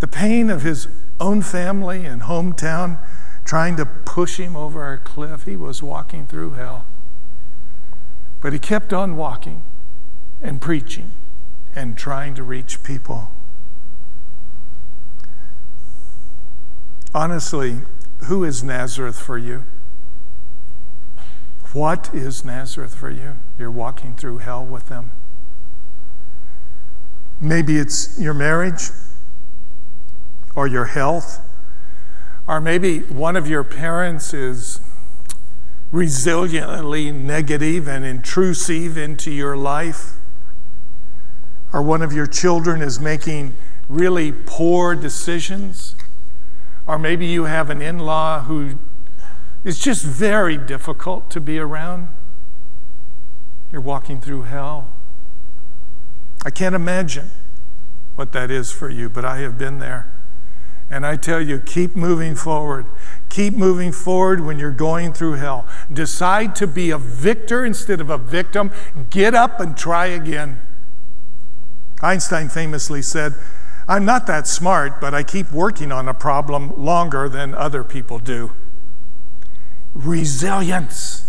The 0.01 0.09
pain 0.09 0.51
of 0.51 0.63
his 0.63 0.89
own 1.21 1.43
family 1.43 2.05
and 2.05 2.23
hometown 2.23 2.99
trying 3.45 3.77
to 3.77 3.87
push 3.87 4.39
him 4.39 4.57
over 4.57 4.93
a 4.93 4.99
cliff. 4.99 5.45
He 5.45 5.57
was 5.57 5.83
walking 5.83 6.27
through 6.27 6.53
hell. 6.53 6.85
But 8.41 8.53
he 8.53 8.59
kept 8.59 8.93
on 8.93 9.17
walking 9.17 9.63
and 10.43 10.61
preaching 10.61 11.13
and 11.75 11.97
trying 11.97 12.35
to 12.35 12.43
reach 12.43 12.83
people. 12.83 13.31
Honestly, 17.15 17.81
who 18.27 18.45
is 18.45 18.63
Nazareth 18.63 19.19
for 19.19 19.39
you? 19.39 19.65
What 21.73 22.11
is 22.15 22.45
Nazareth 22.45 22.95
for 22.95 23.11
you? 23.11 23.39
You're 23.59 23.71
walking 23.71 24.15
through 24.15 24.39
hell 24.39 24.65
with 24.65 24.89
them. 24.89 25.11
Maybe 27.41 27.79
it's 27.79 28.19
your 28.19 28.35
marriage 28.35 28.91
or 30.55 30.67
your 30.67 30.87
health, 30.87 31.41
or 32.47 32.61
maybe 32.61 33.01
one 33.01 33.37
of 33.37 33.49
your 33.49 33.65
parents 33.65 34.33
is 34.33 34.81
resiliently 35.93 37.13
negative 37.13 37.89
and 37.89 38.05
intrusive 38.05 38.97
into 38.97 39.31
your 39.31 39.57
life, 39.57 40.13
or 41.73 41.83
one 41.83 42.03
of 42.03 42.13
your 42.13 42.27
children 42.27 42.81
is 42.81 43.01
making 43.01 43.55
really 43.89 44.33
poor 44.33 44.95
decisions, 44.95 45.97
or 46.87 46.99
maybe 46.99 47.27
you 47.27 47.45
have 47.45 47.69
an 47.69 47.83
in 47.83 47.99
law 47.99 48.41
who 48.41 48.79
is 49.65 49.79
just 49.79 50.05
very 50.05 50.57
difficult 50.57 51.31
to 51.31 51.41
be 51.41 51.59
around. 51.59 52.09
You're 53.73 53.81
walking 53.81 54.21
through 54.21 54.43
hell. 54.43 54.94
I 56.45 56.51
can't 56.51 56.75
imagine 56.75 57.31
what 58.17 58.33
that 58.33 58.51
is 58.51 58.71
for 58.71 58.91
you, 58.91 59.09
but 59.09 59.25
I 59.25 59.39
have 59.39 59.59
been 59.59 59.79
there. 59.79 60.11
And 60.91 61.07
I 61.07 61.17
tell 61.17 61.41
you, 61.41 61.59
keep 61.59 61.97
moving 61.97 62.35
forward. 62.35 62.87
Keep 63.31 63.55
moving 63.55 63.91
forward 63.91 64.45
when 64.45 64.59
you're 64.59 64.71
going 64.71 65.13
through 65.13 65.35
hell. 65.35 65.67
Decide 65.93 66.55
to 66.57 66.67
be 66.67 66.91
a 66.91 66.99
victor 66.99 67.65
instead 67.65 68.01
of 68.01 68.11
a 68.11 68.19
victim. 68.19 68.71
Get 69.11 69.35
up 69.35 69.61
and 69.61 69.77
try 69.77 70.07
again. 70.07 70.61
Einstein 72.03 72.51
famously 72.51 73.01
said, 73.01 73.35
I'm 73.89 74.05
not 74.05 74.27
that 74.27 74.47
smart, 74.47 75.01
but 75.01 75.15
I 75.15 75.23
keep 75.23 75.51
working 75.51 75.91
on 75.91 76.09
a 76.09 76.15
problem 76.15 76.73
longer 76.77 77.29
than 77.29 77.55
other 77.55 77.83
people 77.83 78.19
do. 78.19 78.53
Resilience. 79.95 81.24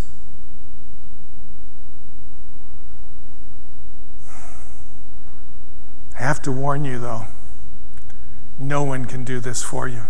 I 6.15 6.23
have 6.23 6.41
to 6.43 6.51
warn 6.51 6.85
you, 6.85 6.99
though, 6.99 7.27
no 8.57 8.83
one 8.83 9.05
can 9.05 9.23
do 9.23 9.39
this 9.39 9.61
for 9.61 9.87
you. 9.87 10.03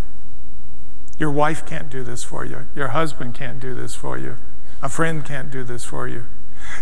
Your 1.18 1.32
wife 1.32 1.66
can't 1.66 1.90
do 1.90 2.04
this 2.04 2.24
for 2.24 2.46
you. 2.46 2.68
Your 2.76 2.90
husband 2.90 3.34
can't 3.34 3.60
do 3.60 3.74
this 3.74 3.96
for 3.96 4.18
you. 4.18 4.36
A 4.82 4.90
friend 4.90 5.26
can't 5.26 5.50
do 5.50 5.64
this 5.64 5.84
for 5.84 6.08
you. 6.08 6.26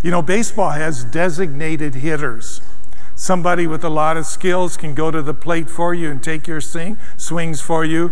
You 0.02 0.12
know, 0.12 0.22
baseball 0.22 0.72
has 0.72 1.04
designated 1.04 1.96
hitters. 1.96 2.62
Somebody 3.16 3.68
with 3.68 3.84
a 3.84 3.90
lot 3.90 4.18
of 4.18 4.26
skills 4.26 4.76
can 4.76 4.96
go 4.96 5.12
to 5.12 5.22
the 5.22 5.34
plate 5.34 5.70
for 5.70 5.94
you 5.94 6.10
and 6.10 6.22
take 6.22 6.48
your 6.48 6.62
swing, 6.62 6.98
swings 7.16 7.62
for 7.62 7.86
you. 7.86 8.12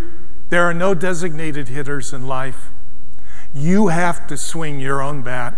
There 0.50 0.64
are 0.64 0.74
no 0.74 0.94
designated 0.94 1.70
hitters 1.70 2.14
in 2.14 2.28
life. 2.28 2.70
You 3.54 3.88
have 3.88 4.28
to 4.28 4.38
swing 4.38 4.80
your 4.80 5.02
own 5.02 5.24
bat. 5.24 5.58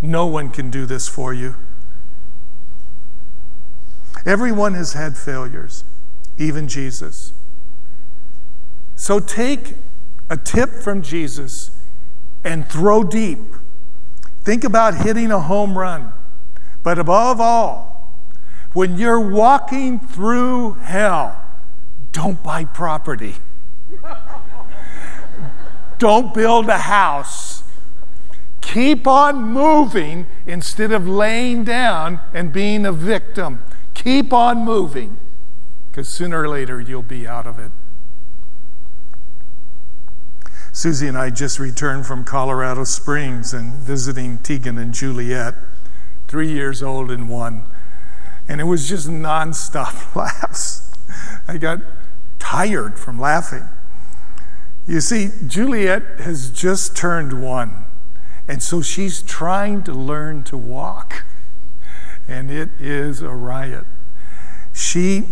No 0.00 0.26
one 0.26 0.48
can 0.48 0.70
do 0.70 0.86
this 0.86 1.08
for 1.08 1.34
you. 1.34 1.56
Everyone 4.26 4.74
has 4.74 4.92
had 4.92 5.16
failures, 5.16 5.84
even 6.38 6.68
Jesus. 6.68 7.32
So 8.96 9.18
take 9.18 9.74
a 10.28 10.36
tip 10.36 10.70
from 10.70 11.02
Jesus 11.02 11.70
and 12.44 12.68
throw 12.68 13.02
deep. 13.02 13.38
Think 14.44 14.64
about 14.64 14.94
hitting 14.94 15.30
a 15.30 15.40
home 15.40 15.76
run. 15.76 16.12
But 16.82 16.98
above 16.98 17.40
all, 17.40 18.14
when 18.72 18.96
you're 18.96 19.20
walking 19.20 19.98
through 19.98 20.74
hell, 20.74 21.42
don't 22.12 22.42
buy 22.42 22.64
property. 22.64 23.36
don't 25.98 26.32
build 26.32 26.68
a 26.68 26.78
house. 26.78 27.62
Keep 28.60 29.06
on 29.06 29.42
moving 29.42 30.26
instead 30.46 30.92
of 30.92 31.08
laying 31.08 31.64
down 31.64 32.20
and 32.32 32.52
being 32.52 32.86
a 32.86 32.92
victim. 32.92 33.62
Keep 33.94 34.32
on 34.32 34.64
moving 34.64 35.18
because 35.90 36.08
sooner 36.08 36.42
or 36.42 36.48
later 36.48 36.80
you'll 36.80 37.02
be 37.02 37.26
out 37.26 37.46
of 37.46 37.58
it. 37.58 37.72
Susie 40.72 41.08
and 41.08 41.18
I 41.18 41.30
just 41.30 41.58
returned 41.58 42.06
from 42.06 42.24
Colorado 42.24 42.84
Springs 42.84 43.52
and 43.52 43.74
visiting 43.74 44.38
Tegan 44.38 44.78
and 44.78 44.94
Juliet, 44.94 45.54
three 46.28 46.52
years 46.52 46.82
old 46.82 47.10
and 47.10 47.28
one. 47.28 47.64
And 48.48 48.60
it 48.60 48.64
was 48.64 48.88
just 48.88 49.08
nonstop 49.08 50.14
laughs. 50.14 50.92
I 51.48 51.58
got 51.58 51.80
tired 52.38 52.98
from 52.98 53.18
laughing. 53.18 53.68
You 54.86 55.00
see, 55.00 55.30
Juliet 55.46 56.02
has 56.20 56.50
just 56.50 56.96
turned 56.96 57.40
one, 57.42 57.84
and 58.48 58.62
so 58.62 58.82
she's 58.82 59.22
trying 59.22 59.82
to 59.84 59.92
learn 59.92 60.42
to 60.44 60.56
walk, 60.56 61.24
and 62.30 62.50
it 62.50 62.70
is 62.78 63.20
a 63.20 63.30
riot. 63.30 63.84
She, 64.72 65.24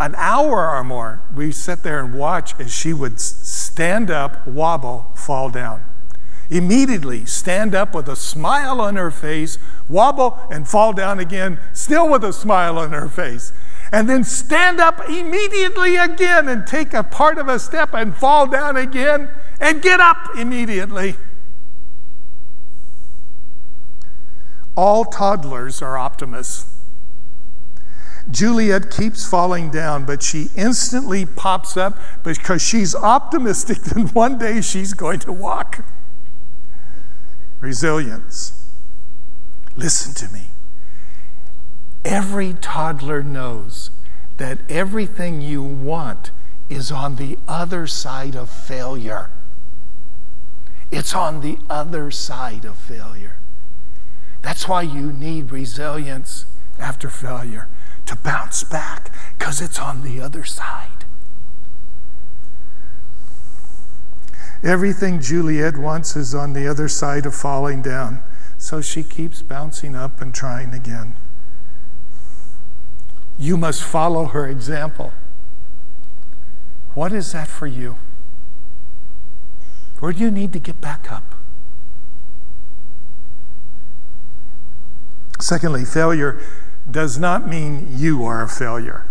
an 0.00 0.14
hour 0.16 0.70
or 0.70 0.82
more, 0.82 1.22
we 1.34 1.52
sat 1.52 1.82
there 1.82 2.00
and 2.00 2.14
watched 2.14 2.58
as 2.58 2.72
she 2.72 2.92
would 2.92 3.20
stand 3.20 4.10
up, 4.10 4.46
wobble, 4.46 5.12
fall 5.14 5.50
down. 5.50 5.84
Immediately 6.48 7.26
stand 7.26 7.74
up 7.74 7.94
with 7.94 8.08
a 8.08 8.16
smile 8.16 8.80
on 8.80 8.96
her 8.96 9.10
face, 9.10 9.58
wobble, 9.88 10.38
and 10.50 10.66
fall 10.66 10.92
down 10.92 11.20
again, 11.20 11.60
still 11.72 12.08
with 12.08 12.24
a 12.24 12.32
smile 12.32 12.78
on 12.78 12.92
her 12.92 13.08
face 13.08 13.52
and 13.92 14.08
then 14.08 14.22
stand 14.22 14.80
up 14.80 15.00
immediately 15.08 15.96
again 15.96 16.48
and 16.48 16.66
take 16.66 16.94
a 16.94 17.02
part 17.02 17.38
of 17.38 17.48
a 17.48 17.58
step 17.58 17.92
and 17.92 18.14
fall 18.14 18.46
down 18.46 18.76
again 18.76 19.28
and 19.60 19.82
get 19.82 20.00
up 20.00 20.16
immediately. 20.36 21.16
All 24.80 25.04
toddlers 25.04 25.82
are 25.82 25.98
optimists. 25.98 26.64
Juliet 28.30 28.90
keeps 28.90 29.28
falling 29.28 29.70
down, 29.70 30.06
but 30.06 30.22
she 30.22 30.48
instantly 30.56 31.26
pops 31.26 31.76
up 31.76 31.98
because 32.24 32.62
she's 32.62 32.94
optimistic 32.94 33.76
that 33.82 34.14
one 34.14 34.38
day 34.38 34.62
she's 34.62 34.94
going 34.94 35.18
to 35.18 35.32
walk. 35.32 35.84
Resilience. 37.60 38.70
Listen 39.76 40.14
to 40.14 40.32
me. 40.32 40.48
Every 42.02 42.54
toddler 42.54 43.22
knows 43.22 43.90
that 44.38 44.60
everything 44.70 45.42
you 45.42 45.62
want 45.62 46.30
is 46.70 46.90
on 46.90 47.16
the 47.16 47.36
other 47.46 47.86
side 47.86 48.34
of 48.34 48.48
failure. 48.48 49.28
It's 50.90 51.14
on 51.14 51.42
the 51.42 51.58
other 51.68 52.10
side 52.10 52.64
of 52.64 52.78
failure. 52.78 53.39
That's 54.42 54.66
why 54.68 54.82
you 54.82 55.12
need 55.12 55.50
resilience 55.50 56.46
after 56.78 57.10
failure 57.10 57.68
to 58.06 58.16
bounce 58.16 58.64
back, 58.64 59.12
because 59.38 59.60
it's 59.60 59.78
on 59.78 60.02
the 60.02 60.20
other 60.20 60.44
side. 60.44 61.04
Everything 64.62 65.20
Juliet 65.20 65.78
wants 65.78 66.16
is 66.16 66.34
on 66.34 66.52
the 66.52 66.66
other 66.66 66.88
side 66.88 67.24
of 67.24 67.34
falling 67.34 67.80
down, 67.80 68.22
so 68.58 68.80
she 68.80 69.02
keeps 69.02 69.42
bouncing 69.42 69.94
up 69.94 70.20
and 70.20 70.34
trying 70.34 70.74
again. 70.74 71.16
You 73.38 73.56
must 73.56 73.82
follow 73.82 74.26
her 74.26 74.46
example. 74.46 75.12
What 76.92 77.12
is 77.12 77.32
that 77.32 77.48
for 77.48 77.66
you? 77.66 77.96
Where 80.00 80.12
do 80.12 80.18
you 80.18 80.30
need 80.30 80.52
to 80.52 80.58
get 80.58 80.80
back 80.80 81.10
up? 81.10 81.29
Secondly, 85.40 85.84
failure 85.84 86.40
does 86.90 87.18
not 87.18 87.48
mean 87.48 87.88
you 87.90 88.24
are 88.24 88.42
a 88.42 88.48
failure. 88.48 89.06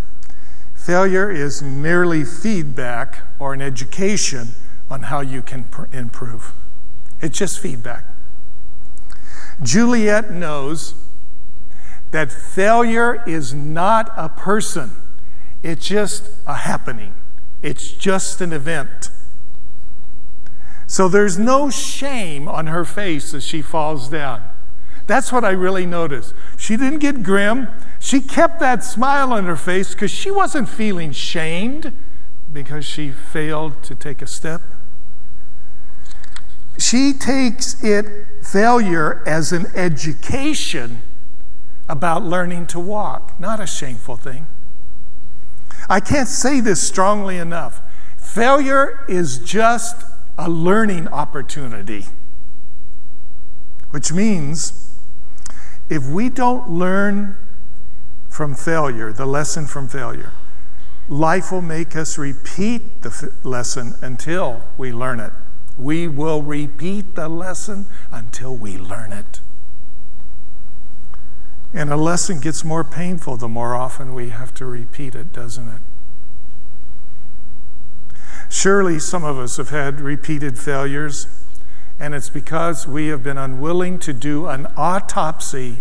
Failure 0.75 1.29
is 1.29 1.61
merely 1.61 2.23
feedback 2.23 3.23
or 3.39 3.53
an 3.53 3.61
education 3.61 4.49
on 4.89 5.03
how 5.03 5.21
you 5.21 5.41
can 5.41 5.63
pr- 5.65 5.85
improve. 5.91 6.53
It's 7.21 7.37
just 7.37 7.59
feedback. 7.59 8.05
Juliet 9.61 10.31
knows 10.31 10.93
that 12.11 12.31
failure 12.31 13.23
is 13.27 13.53
not 13.53 14.11
a 14.15 14.29
person, 14.29 14.91
it's 15.61 15.87
just 15.87 16.29
a 16.47 16.55
happening, 16.55 17.13
it's 17.61 17.91
just 17.91 18.41
an 18.41 18.53
event. 18.53 19.11
So 20.87 21.07
there's 21.07 21.37
no 21.37 21.69
shame 21.69 22.47
on 22.47 22.67
her 22.67 22.83
face 22.83 23.33
as 23.33 23.43
she 23.43 23.61
falls 23.61 24.09
down. 24.09 24.48
That's 25.09 25.31
what 25.31 25.43
I 25.43 25.49
really 25.49 25.87
noticed. 25.87 26.35
She 26.55 26.77
didn't 26.77 26.99
get 26.99 27.23
grim. 27.23 27.67
She 27.97 28.21
kept 28.21 28.59
that 28.59 28.83
smile 28.83 29.33
on 29.33 29.45
her 29.45 29.55
face 29.55 29.95
because 29.95 30.11
she 30.11 30.29
wasn't 30.29 30.69
feeling 30.69 31.13
shamed 31.13 31.93
because 32.53 32.85
she 32.85 33.09
failed 33.09 33.81
to 33.81 33.95
take 33.95 34.21
a 34.21 34.27
step. 34.27 34.61
She 36.77 37.13
takes 37.13 37.83
it 37.83 38.05
failure 38.45 39.23
as 39.25 39.51
an 39.51 39.65
education 39.73 41.01
about 41.89 42.23
learning 42.23 42.67
to 42.67 42.79
walk, 42.79 43.33
not 43.39 43.59
a 43.59 43.65
shameful 43.65 44.15
thing. 44.15 44.45
I 45.89 46.01
can't 46.01 46.27
say 46.27 46.59
this 46.59 46.87
strongly 46.87 47.39
enough. 47.39 47.81
Failure 48.15 49.05
is 49.09 49.39
just 49.39 50.03
a 50.37 50.47
learning 50.47 51.07
opportunity, 51.07 52.05
which 53.89 54.13
means 54.13 54.78
if 55.89 56.07
we 56.07 56.29
don't 56.29 56.69
learn 56.69 57.35
from 58.29 58.55
failure, 58.55 59.11
the 59.11 59.25
lesson 59.25 59.65
from 59.65 59.87
failure, 59.87 60.31
life 61.07 61.51
will 61.51 61.61
make 61.61 61.95
us 61.95 62.17
repeat 62.17 63.01
the 63.01 63.09
f- 63.09 63.43
lesson 63.43 63.95
until 64.01 64.63
we 64.77 64.91
learn 64.93 65.19
it. 65.19 65.33
We 65.77 66.07
will 66.07 66.43
repeat 66.43 67.15
the 67.15 67.27
lesson 67.27 67.87
until 68.11 68.55
we 68.55 68.77
learn 68.77 69.11
it. 69.11 69.41
And 71.73 71.91
a 71.91 71.97
lesson 71.97 72.39
gets 72.39 72.63
more 72.63 72.83
painful 72.83 73.37
the 73.37 73.47
more 73.47 73.75
often 73.75 74.13
we 74.13 74.29
have 74.29 74.53
to 74.55 74.65
repeat 74.65 75.15
it, 75.15 75.33
doesn't 75.33 75.67
it? 75.67 75.81
Surely 78.49 78.99
some 78.99 79.23
of 79.23 79.37
us 79.37 79.57
have 79.57 79.69
had 79.69 80.01
repeated 80.01 80.57
failures, 80.57 81.27
and 81.99 82.15
it's 82.15 82.29
because 82.29 82.87
we 82.87 83.07
have 83.07 83.21
been 83.21 83.37
unwilling 83.37 83.99
to 83.99 84.13
do 84.13 84.47
an 84.47 84.67
autopsy 84.77 85.79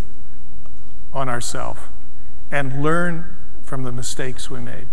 on 1.12 1.28
ourselves 1.28 1.80
and 2.50 2.82
learn 2.82 3.36
from 3.62 3.84
the 3.84 3.92
mistakes 3.92 4.50
we 4.50 4.58
made. 4.58 4.88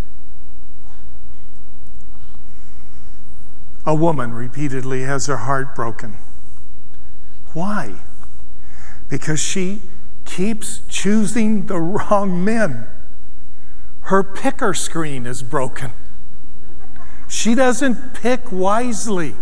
A 3.86 3.96
woman 3.96 4.34
repeatedly 4.34 5.02
has 5.04 5.28
her 5.28 5.38
heart 5.38 5.76
broken. 5.76 6.18
Why? 7.54 8.02
Because 9.10 9.40
she 9.40 9.82
keeps 10.26 10.82
choosing 10.90 11.68
the 11.68 11.80
wrong 11.80 12.44
men. 12.44 12.88
Her 14.02 14.24
picker 14.24 14.74
screen 14.74 15.26
is 15.26 15.42
broken. 15.42 15.92
She 17.28 17.56
doesn't 17.56 18.14
pick 18.14 18.52
wisely. 18.52 19.36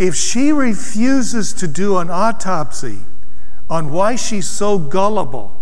If 0.00 0.14
she 0.14 0.50
refuses 0.50 1.52
to 1.52 1.68
do 1.68 1.98
an 1.98 2.08
autopsy 2.08 3.00
on 3.68 3.90
why 3.90 4.16
she's 4.16 4.48
so 4.48 4.78
gullible 4.78 5.54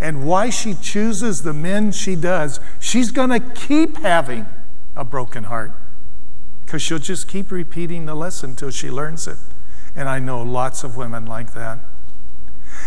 and 0.00 0.24
why 0.24 0.48
she 0.48 0.72
chooses 0.72 1.42
the 1.42 1.52
men 1.52 1.92
she 1.92 2.16
does, 2.16 2.60
she's 2.80 3.10
going 3.10 3.28
to 3.28 3.40
keep 3.40 3.98
having 3.98 4.46
a 4.96 5.04
broken 5.04 5.44
heart 5.44 5.72
because 6.64 6.80
she'll 6.80 6.98
just 6.98 7.28
keep 7.28 7.50
repeating 7.50 8.06
the 8.06 8.14
lesson 8.14 8.50
until 8.50 8.70
she 8.70 8.90
learns 8.90 9.28
it. 9.28 9.36
And 9.94 10.08
I 10.08 10.18
know 10.18 10.40
lots 10.40 10.82
of 10.82 10.96
women 10.96 11.26
like 11.26 11.52
that. 11.52 11.78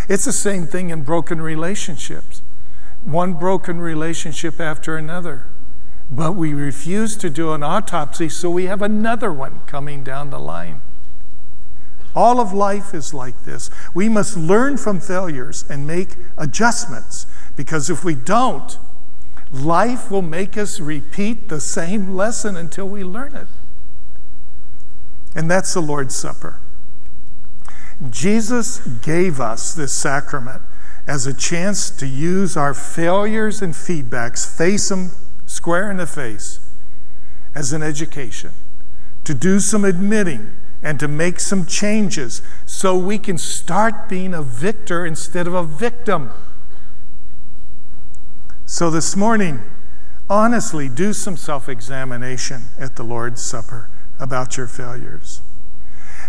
It's 0.10 0.26
the 0.26 0.34
same 0.34 0.66
thing 0.66 0.90
in 0.90 1.04
broken 1.04 1.40
relationships. 1.40 2.42
One 3.04 3.36
broken 3.36 3.80
relationship 3.80 4.60
after 4.60 4.98
another. 4.98 5.46
But 6.10 6.32
we 6.32 6.56
refuse 6.56 7.16
to 7.18 7.30
do 7.30 7.54
an 7.54 7.62
autopsy, 7.62 8.30
so 8.30 8.50
we 8.50 8.66
have 8.66 8.82
another 8.82 9.32
one 9.32 9.60
coming 9.68 10.04
down 10.04 10.32
the 10.32 10.40
line. 10.40 10.82
All 12.18 12.40
of 12.40 12.52
life 12.52 12.96
is 12.96 13.14
like 13.14 13.46
this. 13.46 13.70
We 13.94 14.10
must 14.10 14.36
learn 14.36 14.78
from 14.78 15.00
failures 15.00 15.64
and 15.70 15.86
make 15.86 16.16
adjustments 16.36 17.28
because 17.56 17.92
if 17.92 18.04
we 18.04 18.16
don't, 18.16 18.80
life 19.52 20.10
will 20.10 20.24
make 20.24 20.58
us 20.58 20.80
repeat 20.80 21.48
the 21.48 21.62
same 21.62 22.16
lesson 22.16 22.58
until 22.58 22.90
we 22.90 23.04
learn 23.04 23.36
it. 23.36 23.46
And 25.36 25.50
that's 25.50 25.76
the 25.76 25.80
Lord's 25.80 26.16
Supper. 26.16 26.60
Jesus 28.10 28.80
gave 28.80 29.40
us 29.40 29.76
this 29.76 29.94
sacrament 29.94 30.64
as 31.06 31.28
a 31.28 31.36
chance 31.36 31.92
to 31.92 32.08
use 32.08 32.58
our 32.58 32.74
failures 32.74 33.62
and 33.62 33.76
feedbacks, 33.76 34.44
face 34.58 34.90
them 34.90 35.12
square 35.46 35.92
in 35.92 35.98
the 35.98 36.08
face, 36.08 36.60
as 37.54 37.74
an 37.74 37.84
education, 37.84 38.54
to 39.24 39.36
do 39.36 39.60
some 39.60 39.86
admitting 39.86 40.57
and 40.82 41.00
to 41.00 41.08
make 41.08 41.40
some 41.40 41.66
changes 41.66 42.42
so 42.66 42.98
we 42.98 43.18
can 43.18 43.38
start 43.38 44.08
being 44.08 44.34
a 44.34 44.42
victor 44.42 45.06
instead 45.06 45.48
of 45.48 45.54
a 45.54 45.64
victim. 45.64 46.32
So 48.66 48.92
this 48.92 49.16
morning, 49.16 49.62
honestly 50.30 50.90
do 50.90 51.14
some 51.14 51.38
self 51.38 51.70
examination 51.70 52.64
at 52.80 52.96
the 52.96 53.04
Lord's 53.04 53.42
Supper 53.42 53.90
about 54.20 54.58
your 54.58 54.68
failures, 54.68 55.42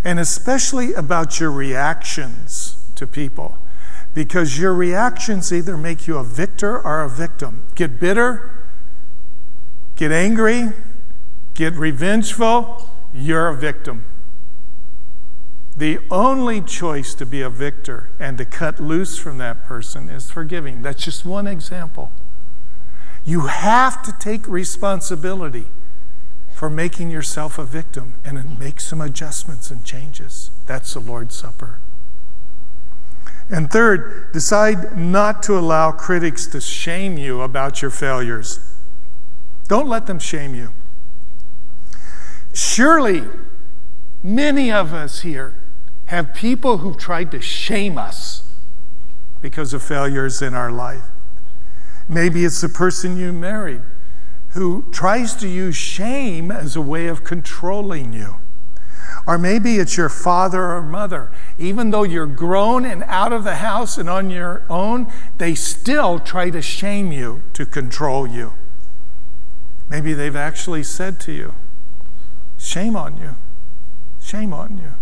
and 0.04 0.18
especially 0.18 0.94
about 0.94 1.40
your 1.40 1.50
reactions 1.50 2.76
to 2.94 3.06
people, 3.06 3.58
because 4.14 4.58
your 4.58 4.74
reactions 4.74 5.52
either 5.52 5.76
make 5.76 6.06
you 6.06 6.16
a 6.16 6.24
victor 6.24 6.80
or 6.80 7.02
a 7.02 7.08
victim. 7.08 7.64
Get 7.74 7.98
bitter, 7.98 8.66
get 9.96 10.12
angry, 10.12 10.68
get 11.54 11.74
revengeful, 11.74 12.88
you're 13.12 13.48
a 13.48 13.56
victim. 13.56 14.04
The 15.78 16.00
only 16.10 16.60
choice 16.60 17.14
to 17.14 17.24
be 17.24 17.40
a 17.40 17.48
victor 17.48 18.10
and 18.18 18.36
to 18.38 18.44
cut 18.44 18.80
loose 18.80 19.16
from 19.16 19.38
that 19.38 19.62
person 19.62 20.08
is 20.08 20.28
forgiving. 20.28 20.82
That's 20.82 21.04
just 21.04 21.24
one 21.24 21.46
example. 21.46 22.10
You 23.24 23.42
have 23.42 24.02
to 24.02 24.12
take 24.18 24.48
responsibility 24.48 25.66
for 26.52 26.68
making 26.68 27.12
yourself 27.12 27.60
a 27.60 27.64
victim 27.64 28.14
and 28.24 28.58
make 28.58 28.80
some 28.80 29.00
adjustments 29.00 29.70
and 29.70 29.84
changes. 29.84 30.50
That's 30.66 30.94
the 30.94 31.00
Lord's 31.00 31.36
Supper. 31.36 31.78
And 33.48 33.70
third, 33.70 34.32
decide 34.32 34.98
not 34.98 35.44
to 35.44 35.56
allow 35.56 35.92
critics 35.92 36.48
to 36.48 36.60
shame 36.60 37.16
you 37.18 37.40
about 37.40 37.82
your 37.82 37.92
failures. 37.92 38.58
Don't 39.68 39.86
let 39.86 40.06
them 40.06 40.18
shame 40.18 40.56
you. 40.56 40.72
Surely, 42.52 43.22
many 44.24 44.72
of 44.72 44.92
us 44.92 45.20
here 45.20 45.54
have 46.08 46.32
people 46.32 46.78
who've 46.78 46.96
tried 46.96 47.30
to 47.30 47.40
shame 47.40 47.98
us 47.98 48.42
because 49.42 49.74
of 49.74 49.82
failures 49.82 50.40
in 50.40 50.54
our 50.54 50.72
life. 50.72 51.04
Maybe 52.08 52.46
it's 52.46 52.62
the 52.62 52.68
person 52.68 53.18
you 53.18 53.30
married 53.32 53.82
who 54.50 54.86
tries 54.90 55.34
to 55.36 55.46
use 55.46 55.76
shame 55.76 56.50
as 56.50 56.74
a 56.74 56.80
way 56.80 57.08
of 57.08 57.24
controlling 57.24 58.14
you. 58.14 58.36
Or 59.26 59.36
maybe 59.36 59.76
it's 59.76 59.98
your 59.98 60.08
father 60.08 60.72
or 60.72 60.82
mother. 60.82 61.30
Even 61.58 61.90
though 61.90 62.04
you're 62.04 62.26
grown 62.26 62.86
and 62.86 63.02
out 63.04 63.34
of 63.34 63.44
the 63.44 63.56
house 63.56 63.98
and 63.98 64.08
on 64.08 64.30
your 64.30 64.64
own, 64.70 65.12
they 65.36 65.54
still 65.54 66.18
try 66.18 66.48
to 66.48 66.62
shame 66.62 67.12
you 67.12 67.42
to 67.52 67.66
control 67.66 68.26
you. 68.26 68.54
Maybe 69.90 70.14
they've 70.14 70.34
actually 70.34 70.84
said 70.84 71.20
to 71.20 71.32
you, 71.32 71.54
Shame 72.56 72.96
on 72.96 73.18
you. 73.18 73.36
Shame 74.22 74.54
on 74.54 74.78
you. 74.78 74.92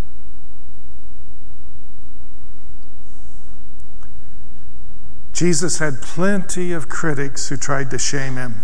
Jesus 5.37 5.77
had 5.77 6.01
plenty 6.01 6.71
of 6.71 6.89
critics 6.89 7.49
who 7.49 7.57
tried 7.57 7.91
to 7.91 7.99
shame 7.99 8.37
him. 8.37 8.55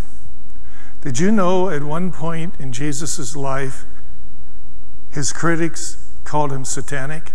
Did 1.01 1.19
you 1.19 1.31
know 1.31 1.69
at 1.69 1.83
one 1.83 2.11
point 2.11 2.55
in 2.57 2.71
Jesus' 2.73 3.35
life, 3.35 3.85
his 5.11 5.31
critics 5.31 6.03
called 6.23 6.51
him 6.51 6.65
satanic? 6.65 7.33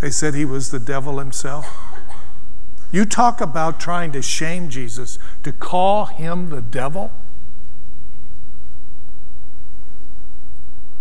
They 0.00 0.10
said 0.10 0.34
he 0.34 0.44
was 0.44 0.70
the 0.70 0.78
devil 0.78 1.18
himself. 1.18 1.66
You 2.90 3.06
talk 3.06 3.40
about 3.40 3.80
trying 3.80 4.12
to 4.12 4.20
shame 4.20 4.68
Jesus, 4.68 5.18
to 5.44 5.52
call 5.52 6.04
him 6.04 6.50
the 6.50 6.60
devil. 6.60 7.10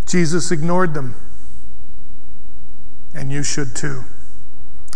Jesus 0.05 0.51
ignored 0.51 0.93
them, 0.93 1.15
and 3.13 3.29
you 3.29 3.43
should 3.43 3.75
too. 3.75 4.05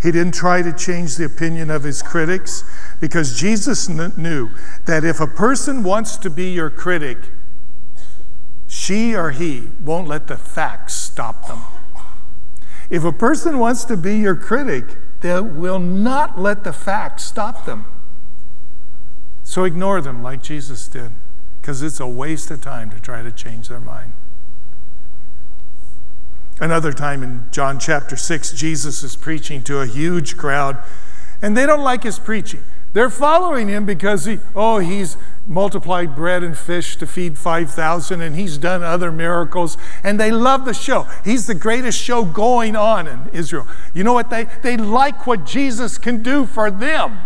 He 0.06 0.12
didn't 0.12 0.36
try 0.36 0.62
to 0.62 0.72
change 0.72 1.16
the 1.16 1.26
opinion 1.26 1.72
of 1.72 1.82
his 1.82 2.04
critics 2.04 2.64
because 3.00 3.36
Jesus 3.40 3.90
knew 3.90 4.52
that 4.86 5.04
if 5.04 5.20
a 5.20 5.26
person 5.26 5.82
wants 5.82 6.16
to 6.18 6.30
be 6.30 6.52
your 6.52 6.70
critic, 6.70 7.32
she 8.68 9.16
or 9.16 9.32
he 9.32 9.70
won't 9.82 10.08
let 10.08 10.28
the 10.28 10.38
facts 10.38 10.94
stop 10.94 11.48
them. 11.48 11.62
If 12.92 13.04
a 13.04 13.12
person 13.12 13.58
wants 13.58 13.84
to 13.86 13.98
be 13.98 14.18
your 14.18 14.36
critic, 14.36 14.96
they 15.22 15.42
will 15.42 15.80
not 15.80 16.40
let 16.40 16.64
the 16.64 16.74
facts 16.74 17.24
stop 17.24 17.66
them. 17.66 17.86
So 19.42 19.64
ignore 19.64 20.02
them 20.02 20.22
like 20.22 20.44
Jesus 20.44 20.88
did, 20.88 21.14
because 21.60 21.82
it's 21.82 22.00
a 22.00 22.06
waste 22.06 22.52
of 22.52 22.62
time 22.62 22.92
to 22.92 23.00
try 23.00 23.24
to 23.24 23.32
change 23.32 23.70
their 23.70 23.80
mind. 23.80 24.14
Another 26.60 26.94
time 26.94 27.22
in 27.22 27.46
John 27.52 27.80
chapter 27.80 28.16
6, 28.16 28.54
Jesus 28.54 29.04
is 29.04 29.16
preaching 29.16 29.62
to 29.64 29.82
a 29.82 29.86
huge 29.86 30.38
crowd, 30.38 30.82
and 31.42 31.56
they 31.56 31.66
don't 31.66 31.82
like 31.82 32.04
his 32.04 32.18
preaching. 32.18 32.64
They're 32.94 33.10
following 33.10 33.68
him 33.68 33.86
because 33.86 34.24
he, 34.24 34.40
oh, 34.56 34.78
he's 34.78 35.18
multiplied 35.46 36.16
bread 36.16 36.44
and 36.44 36.58
fish 36.58 36.96
to 36.96 37.06
feed 37.06 37.38
5,000 37.38 38.22
and 38.22 38.38
he's 38.38 38.58
done 38.58 38.84
other 38.84 39.12
miracles 39.12 39.78
and 40.02 40.18
they 40.18 40.32
love 40.32 40.64
the 40.64 40.74
show. 40.74 41.06
He's 41.26 41.46
the 41.46 41.56
greatest 41.56 42.02
show 42.02 42.24
going 42.24 42.78
on 42.78 43.06
in 43.06 43.28
Israel. 43.34 43.68
You 43.94 44.06
know 44.06 44.14
what? 44.14 44.30
They, 44.30 44.46
they 44.64 44.78
like 44.78 45.28
what 45.28 45.46
Jesus 45.46 45.98
can 45.98 46.24
do 46.24 46.46
for 46.46 46.72
them. 46.72 47.20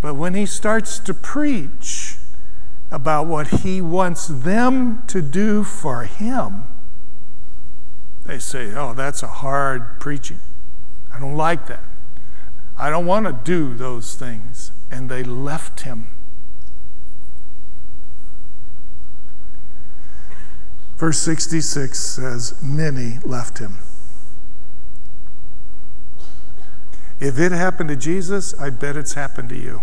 But 0.00 0.14
when 0.14 0.34
he 0.34 0.46
starts 0.46 1.00
to 1.00 1.12
preach 1.12 2.14
about 2.92 3.26
what 3.26 3.48
he 3.48 3.80
wants 3.80 4.28
them 4.28 5.02
to 5.08 5.20
do 5.20 5.64
for 5.64 6.04
him, 6.04 6.62
they 8.24 8.38
say, 8.38 8.72
oh, 8.74 8.94
that's 8.94 9.22
a 9.22 9.28
hard 9.28 9.98
preaching. 10.00 10.38
I 11.12 11.18
don't 11.18 11.36
like 11.36 11.66
that. 11.66 11.82
I 12.78 12.90
don't 12.90 13.06
want 13.06 13.26
to 13.26 13.32
do 13.32 13.74
those 13.74 14.14
things. 14.14 14.72
And 14.90 15.10
they 15.10 15.22
left 15.22 15.80
him. 15.80 16.08
Verse 20.96 21.18
66 21.18 21.98
says, 21.98 22.62
Many 22.62 23.18
left 23.24 23.58
him. 23.58 23.78
If 27.18 27.38
it 27.38 27.52
happened 27.52 27.88
to 27.88 27.96
Jesus, 27.96 28.54
I 28.60 28.70
bet 28.70 28.96
it's 28.96 29.14
happened 29.14 29.48
to 29.48 29.58
you. 29.58 29.82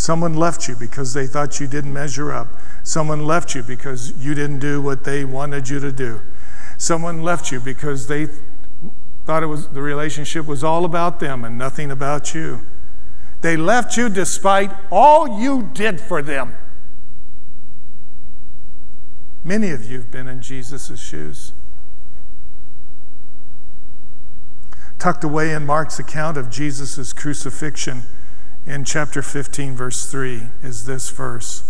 Someone 0.00 0.32
left 0.32 0.66
you 0.66 0.74
because 0.74 1.12
they 1.12 1.26
thought 1.26 1.60
you 1.60 1.66
didn't 1.66 1.92
measure 1.92 2.32
up. 2.32 2.48
Someone 2.82 3.26
left 3.26 3.54
you 3.54 3.62
because 3.62 4.12
you 4.16 4.32
didn't 4.32 4.58
do 4.58 4.80
what 4.80 5.04
they 5.04 5.26
wanted 5.26 5.68
you 5.68 5.78
to 5.78 5.92
do. 5.92 6.22
Someone 6.78 7.22
left 7.22 7.52
you 7.52 7.60
because 7.60 8.06
they 8.06 8.28
thought 9.26 9.42
it 9.42 9.48
was 9.48 9.68
the 9.68 9.82
relationship 9.82 10.46
was 10.46 10.64
all 10.64 10.86
about 10.86 11.20
them 11.20 11.44
and 11.44 11.58
nothing 11.58 11.90
about 11.90 12.32
you. 12.34 12.62
They 13.42 13.58
left 13.58 13.98
you 13.98 14.08
despite 14.08 14.72
all 14.90 15.38
you 15.38 15.70
did 15.74 16.00
for 16.00 16.22
them. 16.22 16.54
Many 19.44 19.68
of 19.68 19.84
you 19.84 19.98
have 19.98 20.10
been 20.10 20.28
in 20.28 20.40
Jesus' 20.40 20.98
shoes. 20.98 21.52
Tucked 24.98 25.24
away 25.24 25.52
in 25.52 25.66
Mark's 25.66 25.98
account 25.98 26.38
of 26.38 26.48
Jesus' 26.48 27.12
crucifixion, 27.12 28.04
in 28.70 28.84
chapter 28.84 29.20
15, 29.20 29.74
verse 29.74 30.06
3, 30.06 30.42
is 30.62 30.86
this 30.86 31.10
verse. 31.10 31.64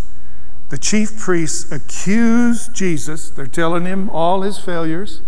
The 0.69 0.77
chief 0.77 1.19
priests 1.19 1.73
accuse 1.73 2.69
Jesus, 2.69 3.31
they're 3.31 3.47
telling 3.47 3.87
him 3.87 4.11
all 4.11 4.43
his 4.43 4.59
failures, 4.59 5.23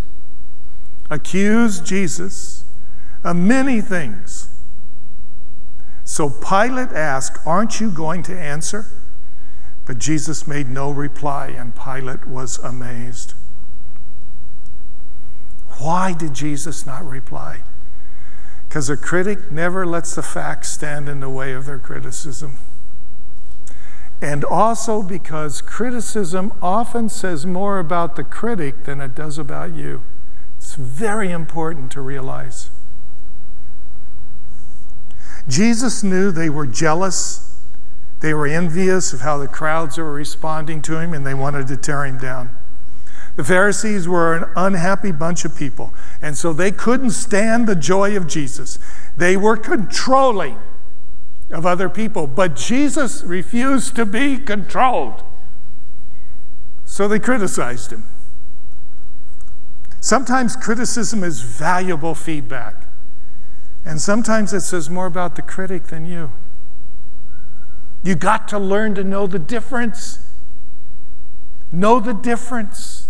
accuse 1.09 1.81
Jesus 1.81 2.65
of 3.25 3.37
many 3.37 3.81
things. 3.81 4.49
So 6.05 6.29
Pilate 6.29 6.93
asked, 6.93 7.45
Aren't 7.47 7.81
you 7.81 7.91
going 7.91 8.23
to 8.25 8.39
answer? 8.39 8.87
But 9.87 9.99
Jesus 9.99 10.47
made 10.47 10.69
no 10.69 10.91
reply, 10.91 11.49
and 11.49 11.75
Pilate 11.75 12.27
was 12.27 12.59
amazed. 12.59 13.33
Why 15.79 16.13
did 16.13 16.35
Jesus 16.35 16.85
not 16.85 17.05
reply? 17.05 17.63
Because 18.73 18.89
a 18.89 18.97
critic 18.97 19.53
never 19.53 19.85
lets 19.85 20.15
the 20.15 20.23
facts 20.23 20.73
stand 20.73 21.07
in 21.07 21.21
the 21.21 21.29
way 21.29 21.53
of 21.53 21.67
their 21.67 21.79
criticism. 21.79 22.57
And 24.23 24.47
also 24.47 25.03
because 25.03 25.61
criticism 25.61 26.55
often 26.63 27.11
says 27.11 27.45
more 27.45 27.79
about 27.79 28.17
the 28.17 28.25
critic 28.25 28.85
than 28.85 29.03
it 29.03 29.15
does 29.15 29.37
about 29.37 29.75
you. 29.75 30.03
It's 30.57 30.75
very 30.75 31.31
important 31.31 31.93
to 31.93 32.01
realize. 32.01 32.71
Jesus 35.47 36.03
knew 36.03 36.31
they 36.31 36.49
were 36.49 36.67
jealous, 36.67 37.61
they 38.21 38.33
were 38.33 38.47
envious 38.47 39.13
of 39.13 39.21
how 39.21 39.37
the 39.37 39.49
crowds 39.49 39.99
were 39.99 40.15
responding 40.15 40.81
to 40.81 40.99
him, 40.99 41.13
and 41.13 41.27
they 41.27 41.35
wanted 41.35 41.67
to 41.67 41.77
tear 41.77 42.07
him 42.07 42.17
down. 42.17 42.49
The 43.37 43.45
Pharisees 43.45 44.07
were 44.07 44.35
an 44.35 44.51
unhappy 44.57 45.11
bunch 45.11 45.45
of 45.45 45.57
people, 45.57 45.95
and 46.21 46.37
so 46.37 46.53
they 46.53 46.71
couldn't 46.71 47.13
stand 47.13 47.67
the 47.67 47.75
joy 47.75 48.17
of 48.17 48.27
Jesus. 48.27 48.79
They 49.17 49.37
were 49.37 49.57
controlling 49.57 50.59
of 51.51 51.65
other 51.65 51.89
people, 51.89 52.27
but 52.27 52.57
Jesus 52.57 53.23
refused 53.23 53.97
to 53.97 54.05
be 54.05 54.39
controlled. 54.39 55.23
So 56.85 57.09
they 57.09 57.19
criticized 57.19 57.93
him. 57.93 58.05
Sometimes 60.01 60.57
criticism 60.57 61.23
is 61.23 61.41
valuable 61.41 62.15
feedback, 62.15 62.87
and 63.85 64.01
sometimes 64.01 64.53
it 64.53 64.61
says 64.61 64.91
more 64.91 65.07
about 65.07 65.37
the 65.37 65.43
critic 65.43 65.85
than 65.85 66.05
you. 66.05 66.33
You 68.03 68.15
got 68.15 68.49
to 68.49 68.59
learn 68.59 68.95
to 68.97 69.05
know 69.05 69.27
the 69.27 69.39
difference. 69.39 70.19
Know 71.71 72.01
the 72.01 72.13
difference. 72.13 73.02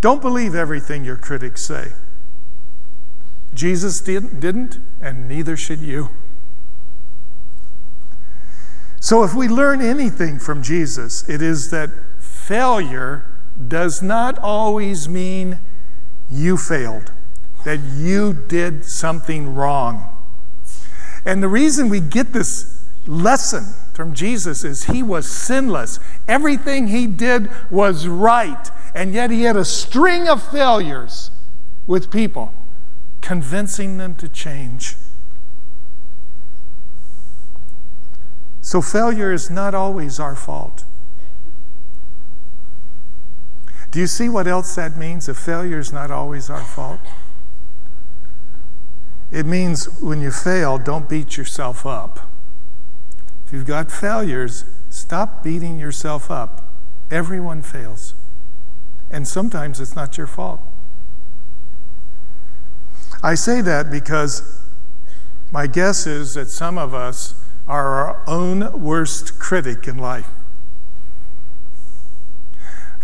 Don't 0.00 0.20
believe 0.20 0.54
everything 0.54 1.04
your 1.04 1.16
critics 1.16 1.62
say. 1.62 1.92
Jesus 3.54 4.00
didn't, 4.00 4.40
didn't, 4.40 4.78
and 5.00 5.28
neither 5.28 5.56
should 5.56 5.80
you. 5.80 6.10
So, 9.00 9.22
if 9.22 9.34
we 9.34 9.48
learn 9.48 9.80
anything 9.80 10.38
from 10.38 10.62
Jesus, 10.62 11.28
it 11.28 11.40
is 11.40 11.70
that 11.70 11.90
failure 12.18 13.24
does 13.68 14.02
not 14.02 14.38
always 14.38 15.08
mean 15.08 15.58
you 16.30 16.56
failed, 16.56 17.12
that 17.64 17.78
you 17.78 18.32
did 18.32 18.84
something 18.84 19.54
wrong. 19.54 20.16
And 21.24 21.42
the 21.42 21.48
reason 21.48 21.88
we 21.88 22.00
get 22.00 22.32
this 22.32 22.84
lesson 23.06 23.64
from 23.94 24.14
Jesus 24.14 24.64
is 24.64 24.84
he 24.84 25.02
was 25.02 25.28
sinless. 25.28 25.98
Everything 26.28 26.88
he 26.88 27.06
did 27.06 27.50
was 27.70 28.06
right, 28.06 28.70
and 28.96 29.12
yet 29.12 29.30
he 29.30 29.42
had 29.42 29.56
a 29.56 29.64
string 29.64 30.26
of 30.26 30.42
failures 30.42 31.30
with 31.86 32.10
people, 32.10 32.54
convincing 33.20 33.98
them 33.98 34.14
to 34.14 34.26
change. 34.26 34.96
So, 38.62 38.80
failure 38.80 39.34
is 39.34 39.50
not 39.50 39.74
always 39.74 40.18
our 40.18 40.34
fault. 40.34 40.84
Do 43.90 44.00
you 44.00 44.06
see 44.06 44.30
what 44.30 44.46
else 44.46 44.74
that 44.76 44.96
means? 44.96 45.28
If 45.28 45.36
failure 45.36 45.78
is 45.78 45.92
not 45.92 46.10
always 46.10 46.48
our 46.48 46.64
fault, 46.64 47.00
it 49.30 49.44
means 49.44 50.00
when 50.00 50.22
you 50.22 50.30
fail, 50.30 50.78
don't 50.78 51.06
beat 51.06 51.36
yourself 51.36 51.84
up. 51.84 52.30
If 53.44 53.52
you've 53.52 53.66
got 53.66 53.92
failures, 53.92 54.64
stop 54.88 55.44
beating 55.44 55.78
yourself 55.78 56.30
up. 56.30 56.66
Everyone 57.10 57.60
fails. 57.60 58.14
And 59.10 59.26
sometimes 59.26 59.80
it's 59.80 59.94
not 59.94 60.18
your 60.18 60.26
fault. 60.26 60.60
I 63.22 63.34
say 63.34 63.60
that 63.60 63.90
because 63.90 64.60
my 65.50 65.66
guess 65.66 66.06
is 66.06 66.34
that 66.34 66.48
some 66.48 66.76
of 66.76 66.92
us 66.92 67.34
are 67.66 67.86
our 67.86 68.22
own 68.26 68.80
worst 68.80 69.38
critic 69.38 69.88
in 69.88 69.98
life. 69.98 70.28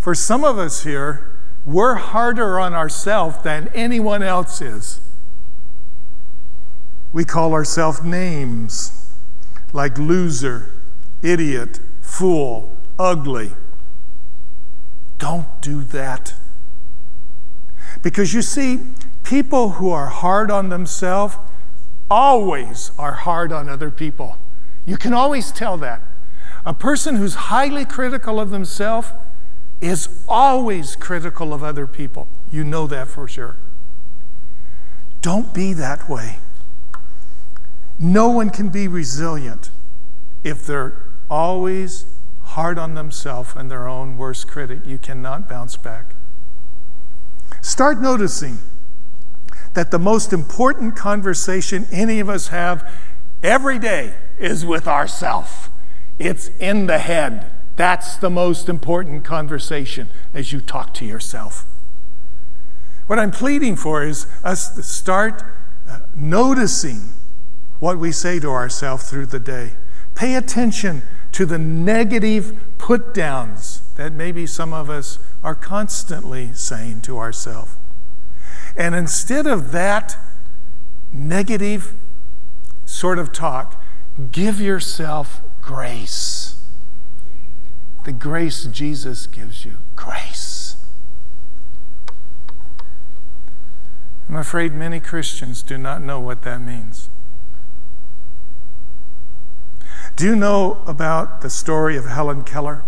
For 0.00 0.14
some 0.14 0.44
of 0.44 0.58
us 0.58 0.82
here, 0.82 1.38
we're 1.64 1.94
harder 1.94 2.58
on 2.58 2.74
ourselves 2.74 3.38
than 3.42 3.68
anyone 3.74 4.22
else 4.22 4.60
is. 4.60 5.00
We 7.12 7.24
call 7.24 7.52
ourselves 7.52 8.02
names 8.02 9.12
like 9.72 9.98
loser, 9.98 10.70
idiot, 11.22 11.80
fool, 12.00 12.76
ugly. 12.98 13.52
Don't 15.22 15.60
do 15.60 15.84
that. 15.84 16.34
Because 18.02 18.34
you 18.34 18.42
see, 18.42 18.80
people 19.22 19.74
who 19.78 19.88
are 19.88 20.08
hard 20.08 20.50
on 20.50 20.68
themselves 20.68 21.36
always 22.10 22.90
are 22.98 23.12
hard 23.12 23.52
on 23.52 23.68
other 23.68 23.88
people. 23.88 24.36
You 24.84 24.96
can 24.96 25.12
always 25.12 25.52
tell 25.52 25.76
that. 25.76 26.02
A 26.66 26.74
person 26.74 27.14
who's 27.14 27.34
highly 27.34 27.84
critical 27.84 28.40
of 28.40 28.50
themselves 28.50 29.12
is 29.80 30.08
always 30.26 30.96
critical 30.96 31.54
of 31.54 31.62
other 31.62 31.86
people. 31.86 32.26
You 32.50 32.64
know 32.64 32.88
that 32.88 33.06
for 33.06 33.28
sure. 33.28 33.54
Don't 35.20 35.54
be 35.54 35.72
that 35.72 36.08
way. 36.08 36.40
No 37.96 38.28
one 38.28 38.50
can 38.50 38.70
be 38.70 38.88
resilient 38.88 39.70
if 40.42 40.66
they're 40.66 41.00
always 41.30 42.06
hard 42.52 42.78
on 42.78 42.94
themselves 42.94 43.54
and 43.56 43.70
their 43.70 43.88
own 43.88 44.16
worst 44.16 44.46
critic. 44.46 44.80
You 44.86 44.98
cannot 44.98 45.48
bounce 45.48 45.76
back. 45.76 46.14
Start 47.60 48.00
noticing 48.00 48.58
that 49.74 49.90
the 49.90 49.98
most 49.98 50.32
important 50.32 50.96
conversation 50.96 51.86
any 51.90 52.20
of 52.20 52.28
us 52.28 52.48
have 52.48 52.90
every 53.42 53.78
day 53.78 54.14
is 54.38 54.66
with 54.66 54.86
ourself. 54.86 55.70
It's 56.18 56.48
in 56.60 56.86
the 56.86 56.98
head. 56.98 57.50
That's 57.76 58.16
the 58.16 58.30
most 58.30 58.68
important 58.68 59.24
conversation 59.24 60.08
as 60.34 60.52
you 60.52 60.60
talk 60.60 60.92
to 60.94 61.06
yourself. 61.06 61.66
What 63.06 63.18
I'm 63.18 63.30
pleading 63.30 63.76
for 63.76 64.04
is 64.04 64.26
us 64.44 64.74
to 64.74 64.82
start 64.82 65.42
uh, 65.88 66.00
noticing 66.14 67.12
what 67.80 67.98
we 67.98 68.12
say 68.12 68.38
to 68.40 68.48
ourselves 68.48 69.08
through 69.08 69.26
the 69.26 69.40
day. 69.40 69.72
Pay 70.14 70.34
attention 70.34 71.02
to 71.32 71.46
the 71.46 71.58
negative 71.58 72.54
put 72.78 73.14
downs 73.14 73.82
that 73.96 74.12
maybe 74.12 74.46
some 74.46 74.72
of 74.72 74.88
us 74.88 75.18
are 75.42 75.54
constantly 75.54 76.52
saying 76.52 77.00
to 77.02 77.18
ourselves. 77.18 77.76
And 78.76 78.94
instead 78.94 79.46
of 79.46 79.72
that 79.72 80.16
negative 81.12 81.94
sort 82.84 83.18
of 83.18 83.32
talk, 83.32 83.82
give 84.30 84.60
yourself 84.60 85.40
grace. 85.60 86.56
The 88.04 88.12
grace 88.12 88.64
Jesus 88.64 89.26
gives 89.26 89.64
you. 89.64 89.78
Grace. 89.94 90.76
I'm 94.28 94.36
afraid 94.36 94.72
many 94.72 94.98
Christians 94.98 95.62
do 95.62 95.76
not 95.76 96.02
know 96.02 96.18
what 96.18 96.42
that 96.42 96.60
means. 96.60 97.08
Do 100.14 100.26
you 100.26 100.36
know 100.36 100.82
about 100.86 101.40
the 101.40 101.48
story 101.48 101.96
of 101.96 102.04
Helen 102.04 102.44
Keller? 102.44 102.84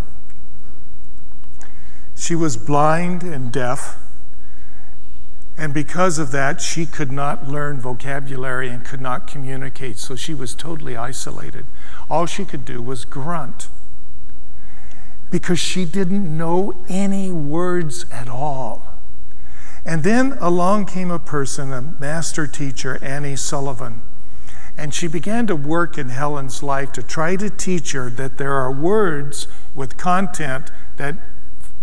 She 2.15 2.35
was 2.35 2.55
blind 2.55 3.23
and 3.23 3.51
deaf, 3.51 3.97
and 5.57 5.73
because 5.73 6.19
of 6.19 6.31
that, 6.31 6.61
she 6.61 6.85
could 6.85 7.11
not 7.11 7.47
learn 7.47 7.79
vocabulary 7.79 8.69
and 8.69 8.85
could 8.85 9.01
not 9.01 9.25
communicate, 9.25 9.97
so 9.97 10.15
she 10.15 10.33
was 10.33 10.53
totally 10.53 10.95
isolated. 10.95 11.65
All 12.09 12.25
she 12.25 12.45
could 12.45 12.63
do 12.63 12.81
was 12.81 13.05
grunt 13.05 13.69
because 15.31 15.59
she 15.59 15.83
didn't 15.83 16.37
know 16.37 16.85
any 16.87 17.31
words 17.31 18.05
at 18.11 18.29
all. 18.29 18.83
And 19.83 20.03
then 20.03 20.33
along 20.39 20.85
came 20.85 21.11
a 21.11 21.19
person, 21.19 21.73
a 21.73 21.81
master 21.81 22.47
teacher, 22.47 22.99
Annie 23.01 23.35
Sullivan 23.35 24.01
and 24.77 24.93
she 24.93 25.07
began 25.07 25.47
to 25.47 25.55
work 25.55 25.97
in 25.97 26.09
Helen's 26.09 26.61
life 26.61 26.91
to 26.93 27.03
try 27.03 27.35
to 27.37 27.49
teach 27.49 27.93
her 27.93 28.09
that 28.11 28.37
there 28.37 28.53
are 28.53 28.71
words 28.71 29.47
with 29.73 29.97
content 29.97 30.71
that 30.97 31.15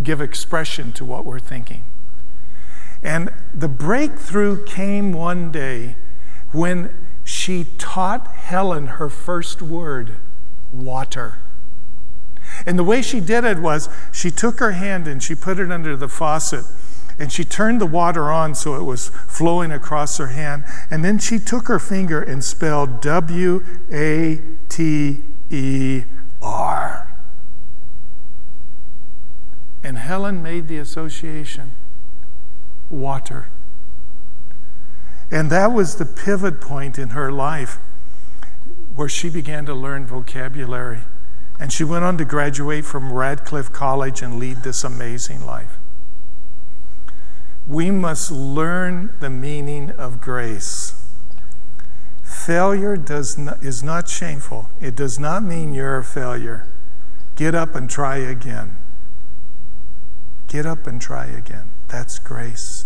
give 0.03 0.21
expression 0.21 0.93
to 0.93 1.05
what 1.05 1.25
we're 1.25 1.39
thinking. 1.39 1.85
And 3.03 3.33
the 3.55 3.69
breakthrough 3.69 4.65
came 4.65 5.13
one 5.13 5.51
day 5.51 5.97
when 6.53 6.95
she 7.25 7.67
taught 7.79 8.27
Helen 8.29 8.87
her 8.87 9.09
first 9.09 9.63
word 9.63 10.17
water. 10.73 11.39
And 12.67 12.79
the 12.79 12.85
way 12.85 13.03
she 13.03 13.21
did 13.21 13.45
it 13.45 13.59
was 13.59 13.89
she 14.13 14.31
took 14.31 14.59
her 14.59 14.73
hand 14.73 15.09
and 15.09 15.23
she 15.23 15.35
put 15.35 15.59
it 15.59 15.73
under 15.73 15.97
the 15.97 16.09
faucet 16.09 16.65
and 17.19 17.33
she 17.33 17.45
turned 17.45 17.81
the 17.81 17.87
water 17.87 18.31
on 18.31 18.55
so 18.55 18.75
it 18.75 18.83
was 18.83 19.11
flowing 19.29 19.71
across 19.71 20.19
her 20.19 20.29
hand. 20.29 20.65
And 20.91 21.05
then 21.05 21.19
she 21.19 21.39
took 21.39 21.69
her 21.69 21.79
finger 21.79 22.21
and 22.21 22.43
spelled 22.43 23.01
W 23.03 23.65
A 23.93 24.41
T 24.69 25.23
E 25.51 26.05
R. 26.41 27.09
And 29.85 29.99
Helen 29.99 30.43
made 30.43 30.69
the 30.69 30.79
association 30.79 31.73
water. 32.89 33.49
And 35.31 35.51
that 35.51 35.73
was 35.73 35.97
the 35.97 36.07
pivot 36.07 36.61
point 36.61 36.99
in 36.99 37.11
her 37.11 37.33
life 37.33 37.79
where 38.95 39.09
she 39.09 39.31
began 39.31 39.65
to 39.67 39.75
learn 39.75 40.07
vocabulary. 40.07 41.01
And 41.59 41.73
she 41.73 41.85
went 41.85 42.05
on 42.05 42.19
to 42.19 42.25
graduate 42.25 42.85
from 42.85 43.13
Radcliffe 43.13 43.73
College 43.73 44.23
and 44.23 44.39
lead 44.39 44.59
this 44.59 44.85
amazing 44.85 45.45
life 45.45 45.79
we 47.67 47.91
must 47.91 48.31
learn 48.31 49.15
the 49.21 49.31
meaning 49.31 49.91
of 49.93 50.21
grace. 50.21 50.95
Failure 52.23 52.97
does 52.97 53.39
not, 53.39 53.63
is 53.63 53.83
not 53.83 54.09
shameful. 54.09 54.71
It 54.81 54.97
does 54.97 55.19
not 55.19 55.45
mean 55.45 55.73
you're 55.73 55.99
a 55.99 56.05
failure. 56.05 56.67
Get 57.37 57.55
up 57.55 57.75
and 57.75 57.89
try 57.89 58.17
again. 58.17 58.77
Get 60.49 60.67
up 60.67 60.87
and 60.87 61.01
try 61.01 61.27
again. 61.27 61.71
That's 61.89 62.19
grace. 62.19 62.85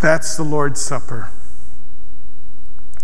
That's 0.00 0.36
the 0.36 0.44
Lord's 0.44 0.80
Supper. 0.80 1.30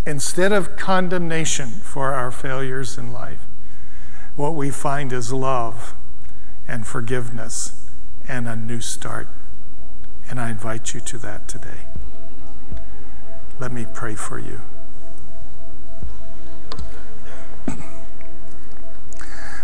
Instead 0.05 0.51
of 0.51 0.77
condemnation 0.77 1.69
for 1.69 2.13
our 2.13 2.31
failures 2.31 2.97
in 2.97 3.11
life, 3.11 3.47
what 4.35 4.53
we 4.53 4.69
find 4.69 5.11
is 5.11 5.33
love 5.33 5.95
and 6.67 6.85
forgiveness 6.85 7.89
and 8.27 8.47
a 8.47 8.55
new 8.55 8.81
start. 8.81 9.27
And 10.29 10.39
I 10.39 10.49
invite 10.49 10.93
you 10.93 10.99
to 11.01 11.17
that 11.19 11.47
today. 11.47 11.87
Let 13.59 13.71
me 13.71 13.85
pray 13.93 14.15
for 14.15 14.39
you. 14.39 14.61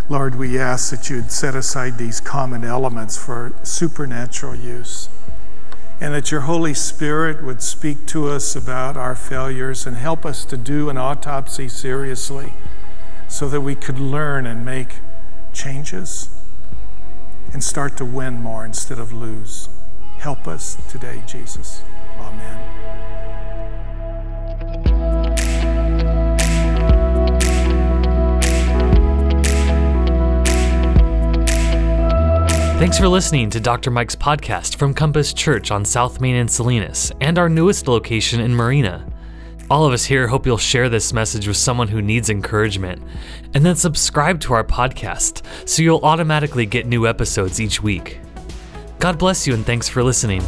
Lord, 0.10 0.36
we 0.36 0.60
ask 0.60 0.92
that 0.92 1.10
you'd 1.10 1.32
set 1.32 1.56
aside 1.56 1.98
these 1.98 2.20
common 2.20 2.66
elements 2.66 3.18
for 3.18 3.54
supernatural 3.64 4.56
use 4.56 5.08
and 6.02 6.14
that 6.14 6.32
your 6.32 6.42
Holy 6.42 6.74
Spirit 6.74 7.44
would 7.44 7.62
speak 7.62 8.08
to 8.08 8.28
us 8.28 8.56
about 8.56 8.98
our 8.98 9.16
failures 9.16 9.86
and 9.86 9.96
help 9.96 10.26
us 10.26 10.44
to 10.46 10.58
do 10.58 10.90
an 10.90 10.98
autopsy 10.98 11.70
seriously 11.70 12.54
so 13.30 13.48
that 13.48 13.62
we 13.62 13.76
could 13.76 14.00
learn 14.00 14.48
and 14.48 14.66
make 14.66 14.96
changes 15.54 16.31
and 17.54 17.64
start 17.64 17.98
to 17.98 18.06
win 18.06 18.42
more 18.42 18.66
instead 18.66 19.00
of 19.00 19.12
lose. 19.12 19.70
Help 20.18 20.48
us 20.48 20.78
today, 20.90 21.24
Jesus. 21.26 21.84
Amen. 22.20 22.82
Thanks 32.82 32.98
for 32.98 33.08
listening 33.08 33.52
to 33.52 33.60
Dr. 33.60 33.92
Mike's 33.92 34.16
podcast 34.16 34.76
from 34.76 34.96
Compass 34.96 35.34
Church 35.34 35.70
on 35.70 35.86
South 35.86 36.20
Main 36.20 36.36
in 36.36 36.48
Salinas 36.48 37.12
and 37.22 37.38
our 37.38 37.48
newest 37.48 37.88
location 37.88 38.40
in 38.40 38.56
Marina. 38.56 39.06
All 39.72 39.86
of 39.86 39.94
us 39.94 40.04
here 40.04 40.28
hope 40.28 40.46
you'll 40.46 40.58
share 40.58 40.90
this 40.90 41.14
message 41.14 41.48
with 41.48 41.56
someone 41.56 41.88
who 41.88 42.02
needs 42.02 42.30
encouragement, 42.30 43.02
and 43.54 43.66
then 43.66 43.78
subscribe 43.78 44.42
to 44.42 44.54
our 44.54 44.66
podcast 44.66 45.46
so 45.66 45.82
you'll 45.82 46.04
automatically 46.04 46.66
get 46.66 46.86
new 46.86 47.08
episodes 47.08 47.62
each 47.62 47.82
week. 47.82 48.20
God 49.00 49.18
bless 49.18 49.48
you 49.48 49.54
and 49.54 49.66
thanks 49.66 49.88
for 49.88 50.04
listening. 50.04 50.44